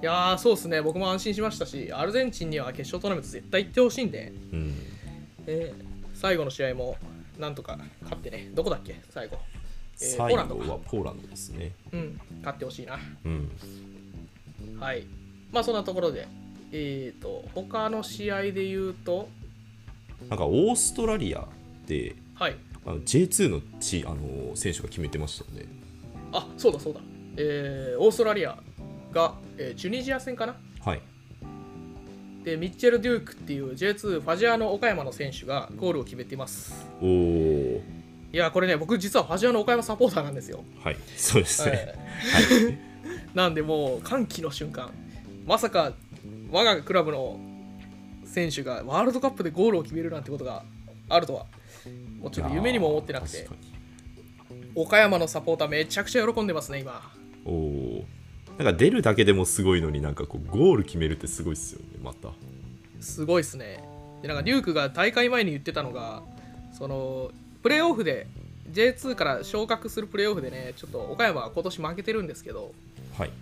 [0.03, 0.83] いやーそうですね。
[0.83, 4.75] 僕も安心しましたしアルゼンチンには決勝トーナメント絶対行ってほしいんで、うん。
[5.47, 6.97] えー最後の試合も
[7.39, 8.51] なんとか勝ってね。
[8.55, 9.01] どこだっけ？
[9.11, 9.39] 最後、
[10.01, 10.65] えー最ポーランドか。
[10.65, 11.73] 後はポーランドですね。
[11.93, 12.21] うん。
[12.39, 12.99] 勝ってほしいな。
[13.25, 13.51] うん。
[14.81, 15.07] はい。
[15.53, 16.27] まあそんなところで
[16.73, 19.29] えっ、と他の試合で言うと
[20.29, 21.47] なんかオーストラリア
[21.87, 22.57] ではい。
[22.85, 25.69] あの J2 のチあの選手が決めてましたよね。
[26.33, 27.01] あそうだそうだ。
[27.37, 28.59] えーオーストラリア
[29.13, 30.57] が、えーチュニジア戦かな？
[30.85, 31.01] はい。
[32.45, 36.87] でミッチェル・デュークっていう J2 ファジアーノ岡山の選手がゴールを決めています。
[37.01, 37.83] おお
[38.33, 42.79] いやこれね僕実はファジアーノ岡山サポーターなんですよ、はいそうですね、はい。
[43.35, 44.91] なんでもう歓喜の瞬間。
[45.47, 45.93] まさか
[46.53, 47.41] 我がクラブの
[48.25, 50.65] 選手がワールドカップでゴールを決めるなんてことが
[51.09, 51.47] あるとは
[52.21, 53.49] もうちょっと夢にも思ってなくて。
[54.75, 57.03] 岡山のサポーターめちゃくちゃ喜んでますね今。
[57.45, 58.05] におお
[58.59, 62.31] なんか出るだけでもすごいのになんかこうゴール決めるってすごいっすよねまた。
[63.01, 63.83] すごいっすね。
[64.23, 66.23] でなんかデュークが大会前に言ってたのが
[66.73, 67.31] その
[67.63, 68.27] プレーオフで
[68.71, 72.73] J2 から昇格するプレーオフでねちょっと岡山は今年負けてるんですけど
[73.19, 73.29] はい。
[73.29, 73.35] で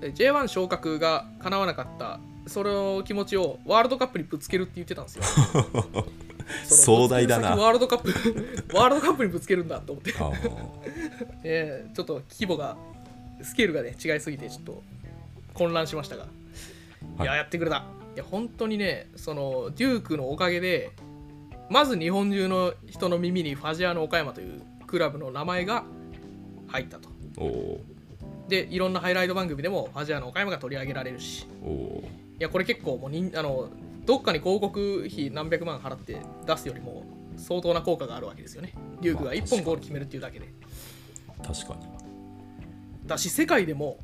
[0.00, 5.24] J1 昇格が叶わなかったその気持ちをワールドカップにぶつけるって言ってたんですよ。
[6.64, 7.50] 壮大だな。
[7.50, 10.14] ワールドカップワールドカップにぶつけるんだと思って、
[11.44, 11.92] えー。
[11.94, 12.76] ちょっと規模が
[13.42, 14.82] スケールがね違いすぎてちょっと
[15.54, 16.26] 混乱しましたが、い、
[17.24, 17.38] やはい。
[17.38, 17.84] やってくれた。
[18.16, 20.90] いや本当にねそのデュークのおかげで
[21.68, 25.84] まず日本中の人の耳にファジアーノ岡山というクラブの名前が
[26.66, 27.08] 入ったと
[28.50, 31.46] でいろんなハイライト番組でもファジアーノ岡山が取り上げられるし。
[32.38, 33.68] いやこれ結構もうにんあの
[34.06, 37.04] どっかに広告費何百万払って出すよりも
[37.36, 38.74] 相当な効果があるわけですよね。
[39.00, 40.48] デュークが1本ゴール決めるっていうだけで。
[41.42, 41.86] 確かに。
[43.06, 43.98] だし世界でも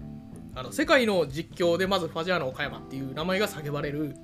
[0.54, 4.14] あの世界の実況でまずファジアーノ岡山っていう名前が叫ばれる。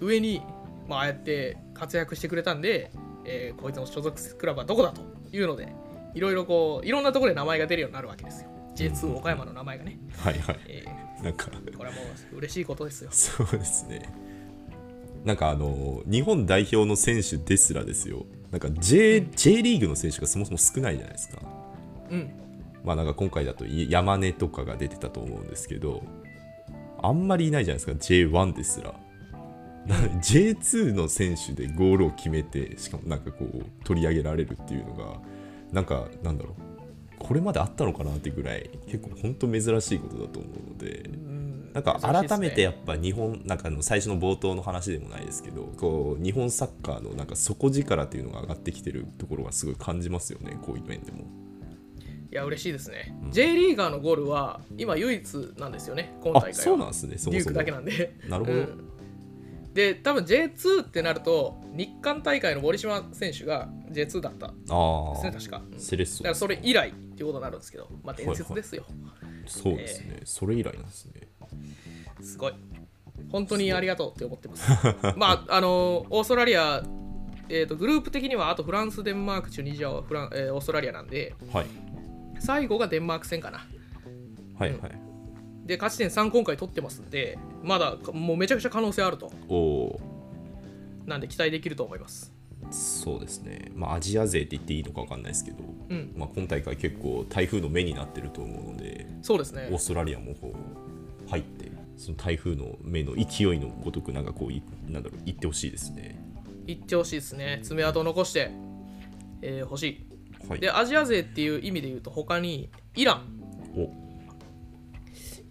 [0.00, 0.42] 上に、
[0.88, 2.90] まあ、ああやって活躍してくれたんで、
[3.24, 5.72] えーこいつの所属クラブはどこだというので
[6.14, 10.58] いろいろこういろんなところで名前が出るようになるわけですよ J2 岡山の名前がね、はいはい。
[10.68, 10.84] え
[11.22, 11.46] なんか。
[11.46, 12.02] ーこれはも
[12.32, 13.10] う嬉しいことですよ。
[13.12, 14.12] そうですね。
[15.24, 18.24] なんかあの日本代表の選手ですらですよ。
[18.50, 21.42] なんか J, J リーグの選手がそもそも少ないじゃないですか。
[22.10, 22.30] うん。
[22.84, 26.02] まあなんか今回だとい山根とかが出てたと思うんですけど
[27.02, 28.94] あんまりいないじゃないですか J1 ですら。
[29.86, 35.20] な J2 の選手でゴールを決めてしかもなんかこう取り上げられるっていうのが
[35.72, 36.69] なんかなんだろう
[37.20, 41.70] これまであったのかなってぐらい結構本当珍しいことだと思うのでうん。
[41.72, 51.24] なんか改めてやっぱ日本なんかあの最初の冒頭の話でもないですけどこう日本サッカーのなんか底力っていうのが上がってきてるところがすごい感じますよねこういう面でも。
[52.32, 56.48] いや嬉しいですね、J リーガーのゴールは今唯一なんですよね今大会は。
[56.50, 57.32] あそうなんですねそもそも。
[57.32, 58.16] デュークだけなんで。
[58.28, 58.89] なるほど、うん
[59.74, 65.70] で多分 J2 ってなると日韓大会の森島選手が J2 だったんですね確か、うん。
[65.70, 68.84] だセレッソからそれ以来っていうことになるんですけどまあ伝説ですよ、
[69.46, 71.28] そうですね、それ以来なんですね。
[72.20, 72.54] すごい。
[73.30, 74.68] 本当にありがとうって思ってます。
[75.16, 76.82] まああのオーストラリア
[77.52, 81.66] えー、とグループ的にはあとフランス、デンマーク、チュニジアはフラン、えーオーストラリアなんではい。
[82.38, 83.66] 最後がデンマーク戦かな。
[84.56, 85.09] はいはい、
[85.70, 89.30] で勝ち点3今回取ってますんでまだもうめちゃくちゃ可能性あると。
[91.06, 92.32] なんで期待できると思います。
[92.72, 96.12] そうですね、まあ、アジア勢って言っていいのか分かんないですけど、うん。
[96.16, 99.68] まあ、今大会結構台風の目になってると思うのでそうですね。
[99.70, 106.20] オーストラリアもこう入ってその台風の目の勢いのごとくなんかこういなんだろう行ってほしいですね。
[106.66, 107.60] 行ってほしいですね。
[107.62, 108.50] 爪痕を残して、
[109.42, 110.06] えー欲しい。
[110.48, 113.40] はい、でアジア勢っていう意味で言うと他にイラン。
[113.76, 114.09] お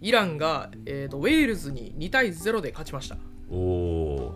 [0.00, 3.16] イランが、えー、とウェールズに2対0で勝ちました。
[3.50, 4.32] お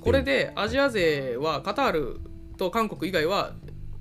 [0.00, 2.20] これでアジア勢はカタール
[2.58, 3.52] と韓国以外は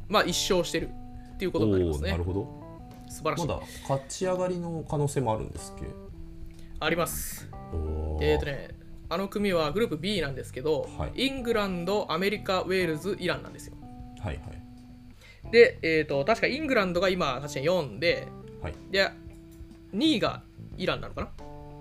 [0.09, 0.89] まあ1勝してる
[1.35, 2.11] っていうことになりますね。
[2.11, 2.63] おーなるほど。
[3.09, 5.85] 素晴らしい、まだ勝ち上がりの可能性もあるんですっけ
[6.79, 7.47] あります。
[7.71, 8.23] おー。
[8.23, 8.69] えっ、とね
[9.09, 11.27] あの組はグループ B なんですけど、はい。
[11.27, 13.75] イングランドアメリカウェールズイランなんですよ。
[14.19, 15.51] はいはい。
[15.51, 18.27] で、えー、と確かイングランドが今勝ち点4で
[18.61, 18.73] はい。
[18.91, 19.09] で
[19.93, 20.41] 2位が
[20.77, 21.29] イランなのかな？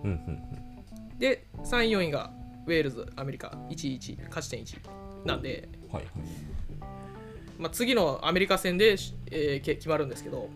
[0.05, 2.33] うんうんで3位4位が
[2.67, 6.13] ウェールズアメリカ11勝ち点1なんで、うんはいはい。
[7.59, 8.97] まあ、次のアメリカ戦で、
[9.31, 10.49] えーけ決まるんですけど。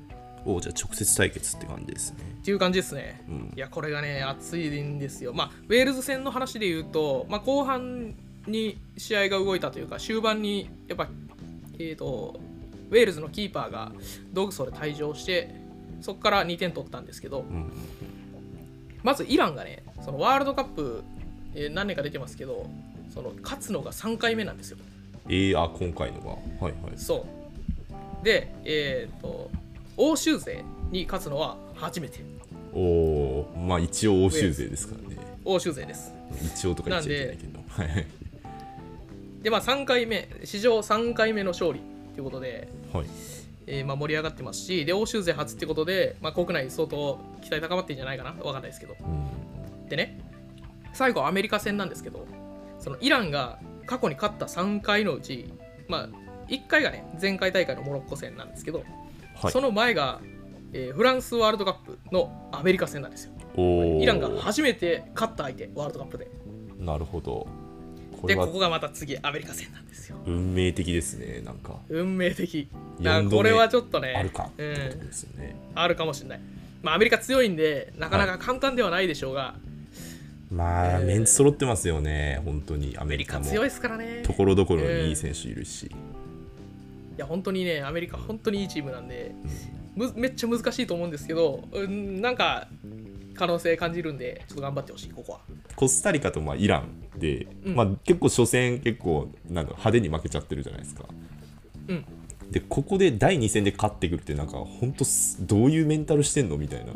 [0.44, 2.18] おーじゃあ直接対決って感じですね。
[2.40, 3.52] っていう感じですね、うん。
[3.56, 5.32] いやこれがね熱いんですよ。
[5.32, 8.14] まあウェールズ戦の話で言うと、まあ、後半
[8.46, 11.08] に試合が動いたというか終盤にやっぱ
[11.78, 12.40] えーと
[12.90, 13.92] ウェールズのキーパーが
[14.32, 15.54] ドグソで退場して
[16.00, 17.40] そこから2点取ったんですけど。
[17.40, 17.72] うん
[19.06, 21.04] まずイランがねそのワールドカップ、
[21.54, 22.68] えー何年か出てますけど
[23.14, 24.78] その勝つのが3回目なんですよ。
[25.28, 26.30] えー、あ今回のが。
[26.30, 26.36] は
[26.70, 26.92] いはい。
[26.96, 27.24] そ
[28.22, 28.24] う。
[28.24, 29.48] でえっ、と
[29.96, 32.18] 欧州勢に勝つのは初めて。
[32.74, 35.16] おおまあ一応欧州勢ですからね。
[35.44, 36.12] 欧州勢です。
[36.56, 37.60] 一応とか言っちゃいけないけど。
[37.68, 38.06] はい
[39.44, 41.80] でまあ3回目史上3回目の勝利
[42.14, 43.06] ということで、はい
[43.66, 48.30] えーまあ、盛り上がってますしで欧州勢初ってことで、まあ、国内相当期待高まってんじゃないかな。
[48.30, 48.96] わかんないですけど。
[49.00, 50.18] うんでね
[50.92, 52.26] 最後アメリカ戦なんですけど
[52.78, 55.52] そのイランが過去に勝った3回のうち、
[55.88, 56.08] まあ、
[56.48, 58.82] 1回がね前回大会のモロッコ戦なんですけど、
[59.36, 59.52] はい。
[59.52, 60.20] その前が、
[60.72, 63.32] えーフランスワールドカップのアメリカ戦なんですよ。
[64.00, 66.28] イランが初めて勝った相手ワールドカップで。
[66.78, 67.46] なるほど
[68.22, 70.16] こでここがまた次アメリカ戦なんですよ。
[70.26, 71.76] 運命的ですねなんか。
[71.88, 72.68] 運命的。
[73.00, 74.76] なんかこれはちょっとねあるかっうん。
[75.74, 76.40] あるかもしれない。
[76.82, 79.54] まあ、アメリカ強いんで、なかなか簡単ではないでしょうが、
[80.50, 81.04] まあ、えー。
[81.04, 84.22] メンツ揃ってますよね本当にアアメリカも強いですからね。
[84.24, 85.90] ところどころにいい選手いるし、い
[87.16, 89.32] や、本当にね、アメリカ、本当にいいチームなんで、
[89.94, 92.68] むめっちゃ難しいと思うんですけど、うん、なんか、
[93.36, 95.40] 可能性感じるんで、ちょっと頑張ってほしい、ここは。
[95.74, 101.04] コスタリカとまあイランで、うんまあ、結構初戦結構なん派手に負けちゃってるじゃないですか
[101.88, 102.04] うん。
[102.50, 106.92] でここで第2戦で勝ってくるってなんか本当すどういうメンタルしてんのみたいな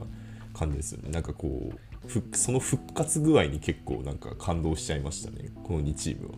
[0.55, 1.73] 感じですよねなんかこ
[2.05, 6.35] うふその復活具合に結構なんか感動しちゃいましたねこの2チームは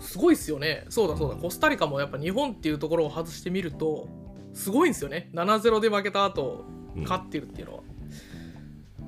[0.00, 0.86] すごいですよね。
[0.88, 4.08] そうだそうだ、コスタリカもやっぱ日本っていうところを外してみると、
[4.54, 5.30] すごいんですよね。
[5.34, 7.82] 7-0で負けた後、うん勝ってるっていうのは。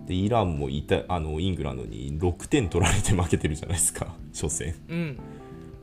[0.07, 5.19] でイランもいたあのイングランドに6点取られて負けてるじゃないですか 初戦うん。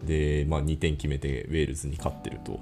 [0.05, 2.59] で、まあ、2点決めてウェールズに勝ってると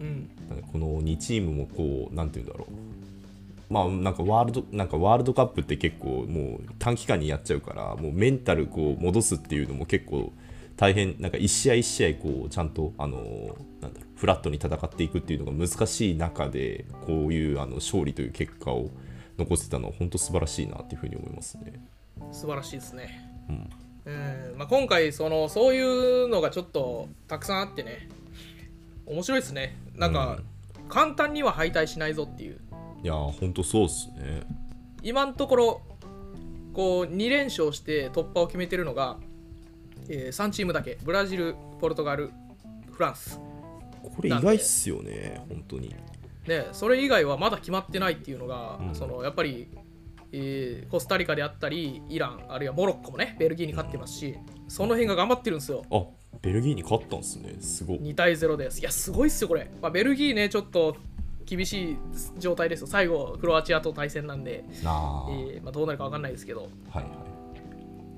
[0.00, 0.30] うん。
[0.72, 10.30] この2チームもこうなんて言うんだろうまあなんかワールドなんかワールドカップって結構もう短期間にやっちゃうからもうメンタルこう戻すっていうのも結構
[10.76, 13.18] 大変なんか一試合一試合こうちゃんとあの
[13.80, 18.90] なんだろうフラットに戦っていくっていうのが難しい中でこういうあの勝利という結果を
[19.38, 21.80] 残せたのは本当素晴らしいなっていうふうに思いますね。
[22.32, 23.28] 素晴らしいですね。
[23.48, 23.70] うん
[24.04, 28.08] うんまあ、今回そのそういうのがちょっとたくさんあってね
[29.06, 30.38] 面白いですねなんか、
[30.88, 32.58] 簡単には敗退しないぞっていう
[33.02, 34.42] いやー本当そうっすね。
[35.02, 35.82] 今のところ
[36.72, 39.18] こう2連勝して突破を決めてるのが、
[40.08, 42.30] え3チームだけブラジルポルトガル
[42.92, 43.40] フランス
[44.02, 45.94] これ意外っすよね本当に。
[46.46, 49.68] ねそれ以外はまだ決まってないっていうのが、うんそのやっぱり、
[50.32, 54.36] えーコスタリカであったりイランあるいはモロッコもねベルギーに勝ってますし、
[54.68, 56.04] その辺が頑張ってるんですよあ
[56.40, 57.98] ベルギーに勝ったんですねすごい。
[58.00, 58.80] 2対0です。
[58.80, 59.70] いや、すごいっすよ、これ。
[59.80, 60.96] まあ、ベルギーね、ちょっと
[61.44, 61.96] 厳しい
[62.38, 62.86] 状態ですよ。
[62.86, 67.08] 最後、クロアチアと対戦なんで、なあ、えーまあ、どうなるか分かんないですけど、はいは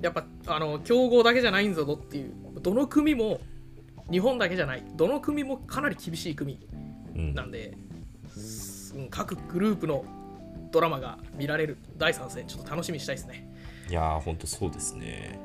[0.00, 0.04] い。
[0.04, 2.32] やっぱ、あの強豪だけじゃないんぞっていう、
[2.62, 3.40] どの組も、
[4.10, 6.58] 日本だけじゃない、どの組もかなり厳しい組
[7.16, 7.93] うんなんで、すうん
[9.10, 10.04] 各グループの
[10.70, 13.48] ドラマが見られる第3戦、ちょっと楽しみにしたいですね。
[13.88, 15.38] いやー、ほんとそうですね。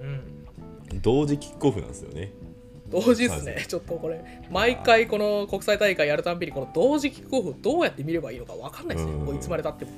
[0.00, 1.00] うん。
[1.00, 2.32] 同時キックオフなんですよね。
[2.88, 4.20] 同時ですね、ちょっとこれ、
[4.50, 9.90] 毎回この国際大会やるたんびに、この同時キックオフ、どうやって見ればいいのか分かんないですね、いつまでたっても。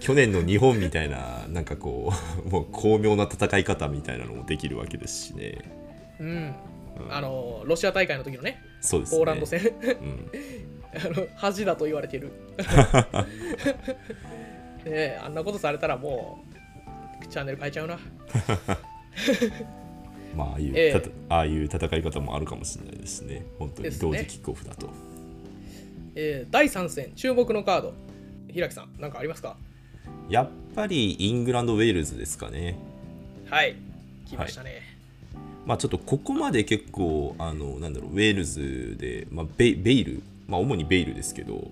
[0.00, 2.12] 去年の日本みたいな、なんかこ
[2.46, 5.58] う、 もう巧妙な戦い方みたいなのもできるわけですしね。
[6.18, 6.54] うん、うん
[7.10, 10.30] あのロシア大会の時のねねポーランド戦うん
[10.96, 12.30] あ の恥だと言われてる。
[14.84, 16.44] ねえあんなことされたらも
[17.22, 17.98] うチャンネル変えちゃうな。
[20.36, 20.92] まあああいう、ええ。
[20.92, 23.42] たたああいう戦い方もあるかもしれないですね。
[23.58, 24.90] 本当に同時キックオフだと、
[26.14, 27.94] えー第3戦注目のカード。
[28.52, 29.56] 平木さん何かありますか？
[30.30, 32.78] やっぱりイングランドウェールズですかね。
[33.50, 33.76] はい。
[34.28, 34.82] 来ましたね、
[35.66, 41.70] まあちょっとここまで結構あのなんだろうウェールズで、まあ、ベイベイル、まあ、主にベイルですけど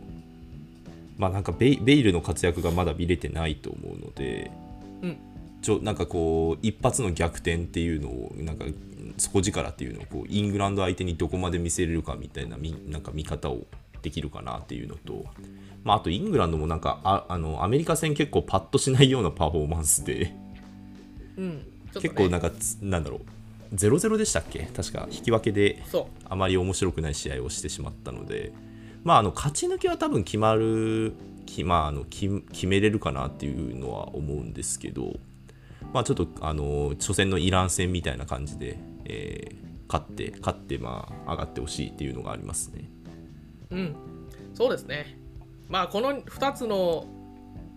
[1.16, 4.51] まあなんかベイベイルの活躍がまだ見れてないと思うので
[5.03, 5.16] うん。
[5.62, 8.66] ちょなんかこう一発の逆転っていうのをなんか
[9.16, 13.64] 底力っていうのをこうイングランド相手にどこまで見せれるかみたいなみなんか見方を
[14.03, 15.25] できるかなっていうのと、
[15.83, 20.37] まあ、あとイングランドもなんかああのアメリカ戦結構パッとしないようなパフォーマンスで
[21.39, 21.59] うん。
[21.59, 21.64] ね。
[21.95, 23.20] 結構なんかつなんだろう
[23.75, 24.68] 0-0でしたっけ？
[24.75, 28.53] 確か引き分けでそあまり面白くない試合をしてしまったので、
[29.03, 31.14] まあ、あの勝ち抜きは多分決まる、
[31.47, 35.14] きまあ、あの決決めれるかなっていうのは思うんですけど、
[35.93, 42.91] まあ、ちょっとあの初戦のイラン戦みたいな感じで、えー勝って、勝って、まあ、上がってほしいっていうのがありますね。
[43.70, 43.97] ううん。
[44.55, 45.18] そうですね。
[45.68, 47.07] まあこの2つの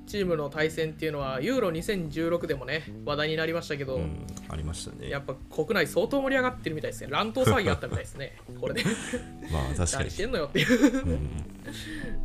[0.08, 5.10] チームの対戦っていうのはユーロ2016でもね話題になりましたけど、うん、ありましたね。
[5.10, 7.10] やっぱ国内相当盛り上がってるみたいですね。
[7.12, 8.38] 乱闘騒ぎがあったみたいですね。
[8.60, 8.84] これで。
[9.52, 10.04] まあ、確かに。
[10.06, 10.18] 何し。
[10.18, 11.06] てんのよっていう。
[11.06, 11.30] うん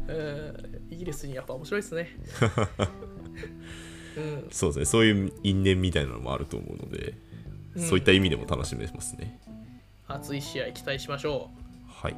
[0.09, 0.83] うん。
[0.91, 2.17] イギリスにやっぱ面白いですね。
[4.17, 4.49] うん。
[4.51, 7.15] そうですね、そういう因縁みたいなのもあると思うので、
[7.75, 7.83] うん。
[7.83, 9.41] そういった意味でも楽しめますね。
[10.07, 11.51] 熱い試合期待しましょ
[11.89, 12.13] はい。
[12.13, 12.17] う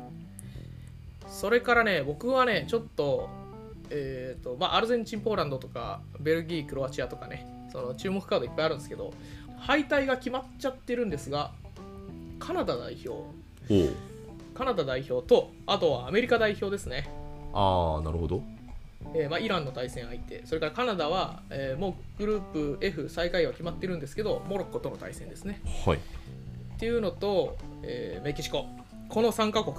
[1.29, 3.29] それからね僕はねちょっと
[3.91, 9.13] えっ、とまあアルゼンチンポーランドとかベルギークロアチアとかねその注目カードいっぱいあるんですけど
[9.59, 11.53] 敗退が決まっちゃってるんですが
[12.39, 13.89] カナダ代表お
[14.55, 17.09] カナダ代表とあとはアメリカ代表ですね
[17.55, 18.43] ああ、なるほど。
[19.15, 25.61] えーまあ、イランの対戦相手、それからカナダは、えーもうグループ F 最下位は決まってるんですけど、モロッコとの対戦ですね。
[25.87, 25.99] はい。
[25.99, 26.01] っ
[26.79, 28.67] ていうのと、えーメキシコ、
[29.09, 29.77] この3カ国、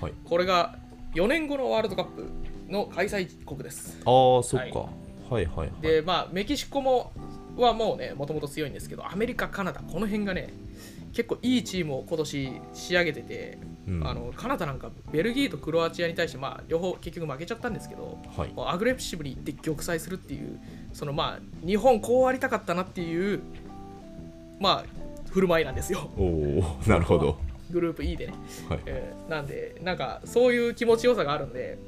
[0.00, 0.12] はい。
[0.24, 0.76] これが
[1.14, 2.28] 4年後のワールドカップ
[2.68, 3.98] の開催国です。
[4.04, 4.88] ああ、そっか。
[5.30, 5.70] はいはいはい。
[5.80, 7.12] で、まあ、メキシコも
[7.56, 10.52] はもうね、もともと強いんですけど、アメリカ、カナダ、この辺がね、
[11.12, 18.52] 結構いいチームを今年仕上げてて、うんあのカナダなんかベルギーとクロアチアに対して、まあ、両方結局負けちゃったんですけど、はい。
[18.56, 20.58] アグレッシブにいって玉砕するっていう
[20.92, 23.42] そのまあ日本こうありたかったなっていう
[24.58, 27.38] まあ振る舞いなんですよおお、なるほど。
[27.70, 28.34] グループ E でね、
[28.68, 28.80] はい。
[28.86, 31.78] えーなんでなんかそういう気持ちよさがあるんで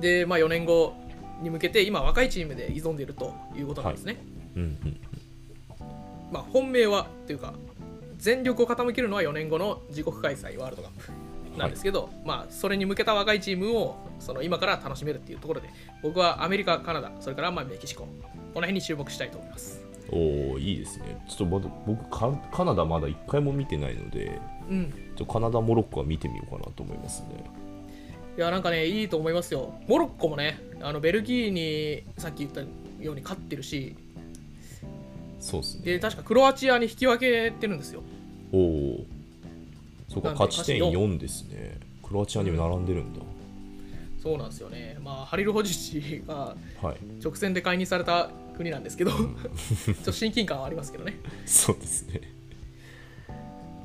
[0.00, 0.94] でまあ4年後
[1.42, 4.16] に向けて今若いチームで挑んでいるということなんですね、
[4.56, 5.00] うんうん。
[6.32, 7.54] まあ本命はというか
[8.18, 10.92] 全力を傾けるのは4年後の自国開催ワールドカッ
[11.52, 15.68] プなんですけど、まあそれに向けた若いチームをその今から楽しめるっていうところで
[16.02, 18.08] 僕はアメリカカナダそれからまあメキシコこ
[18.54, 21.24] の辺に注目したいと思いますおお、いいですね。
[21.28, 24.40] ちょっとまだ僕カ、カナダまだ一回も見てないので、
[24.70, 27.44] うんちょっとカナダ、モロッコは見てみようかなと思いますね。
[28.36, 33.96] いやなんかねいいと思いますよモロッコもねあのベルギーにさっき言ったように勝ってるし
[35.38, 35.84] そうですね。
[35.84, 38.02] で確かクロアチアに引き分けてるんですよ
[38.52, 39.06] おお。
[40.08, 41.78] そうか、勝ち点勝ち4ですね。
[42.02, 43.20] クロアチアにも並んでるんだ。
[44.22, 47.22] そうなんですよねまあハリル・ホジッチがはい。
[47.22, 49.26] 直線で解任された国なんですけど ちょ
[49.92, 52.33] っと親近感はありますけどねそうですね。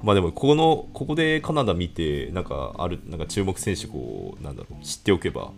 [0.04, 5.52] まあでもこのここでカナダ見てなんかあるなんか注目選手こうなんだろう知っておけば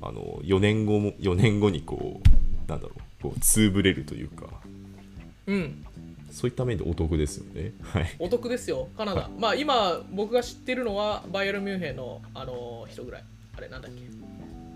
[0.00, 4.46] あの4年後も4年後にこうなんだろうこうつぶれるというか。
[5.46, 5.84] うん。
[6.30, 7.72] そういった面でお得ですよね。
[7.82, 8.14] はい。
[8.18, 9.30] お得ですよカナダ。
[9.38, 13.24] まあ今僕が知ってるのはバイエルン・ミュンヘンのあの人ぐらい。
[13.56, 14.02] あれなんだっけ？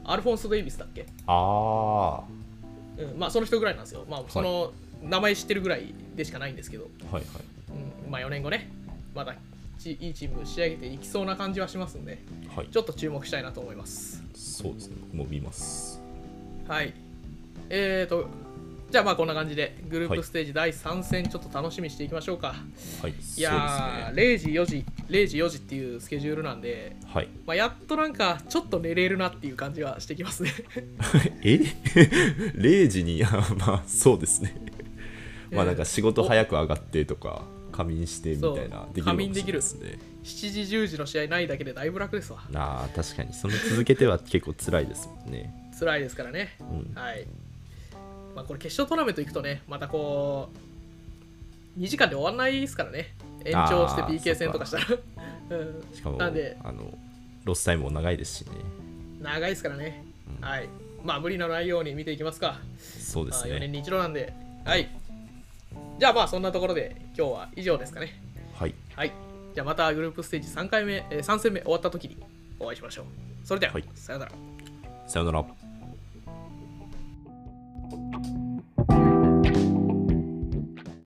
[0.04, 1.06] アルフォンス・デイビスだっけ？
[1.26, 2.22] あ
[2.98, 4.04] うん、まあその人ぐらいなんですよ。
[4.08, 7.42] まあその名前知ってるぐらいでしかないんですけど、あはいはい。
[8.04, 8.70] うん、まあ4年後ね、
[9.14, 9.34] まだ
[9.82, 12.18] ちいいチーム仕上げていきそうな感じはしますんで、
[12.54, 12.68] はい。
[12.68, 14.22] ちょっと注目したいなと思います。
[14.34, 14.96] そうですね。
[15.00, 16.00] 僕も見ます。
[16.68, 16.94] はい。
[17.68, 18.26] えーと、
[18.90, 22.54] じゃあまあこんな感じでグループステージ第3戦ちょっと楽しみにしていきましょうか。
[23.02, 23.10] はい。
[23.36, 26.96] いやー、そうで0時4時、0時4時っていうスケジュールなんで。
[27.06, 27.28] はい。
[27.46, 30.52] まあ、やっとなんかちょっと寝れるなっていう感じはしてきますね。
[31.42, 31.58] え
[32.54, 34.54] ?0 時に、あまあそうですね。
[35.50, 37.42] まあなんか仕事早く上がってとか、
[37.72, 39.98] 仮眠してみたいなそう、できるかもしれない仮眠できるですね。
[40.22, 42.40] 7時、10時の試合ないだけでだいぶ楽ですわ。
[42.54, 43.32] ああ、確かに。
[43.32, 45.52] その続けては結構辛いですもんね。
[45.78, 46.56] 辛いですからね。
[46.60, 46.94] うん。
[46.94, 47.26] はい。
[48.36, 50.50] まあ、これ決勝トーナメント行くとね、またこ
[51.76, 53.14] う、2時間で終わらないですからね。
[53.44, 54.86] 延長して PK 戦とかしたら、
[55.50, 56.96] うん、しかもなんであの
[57.44, 58.52] ロスタイムも長いですしね
[59.20, 60.04] 長いですからね、
[60.40, 60.68] はい
[61.04, 64.32] まあ無理のないように見ていきますかまあ、4そうですね年に一度なんで
[64.64, 64.88] はい
[65.98, 68.20] じゃあまあそんなところで今日は以上ですかね。
[68.54, 68.74] はい。
[68.96, 69.12] はい。
[69.54, 72.16] じゃあまたグループステージ3回目、えー3戦目終わった時に
[72.58, 73.04] お会いしましょう。
[73.44, 73.84] それでは、はい。
[73.94, 74.32] さよなら。
[75.06, 75.44] さよなら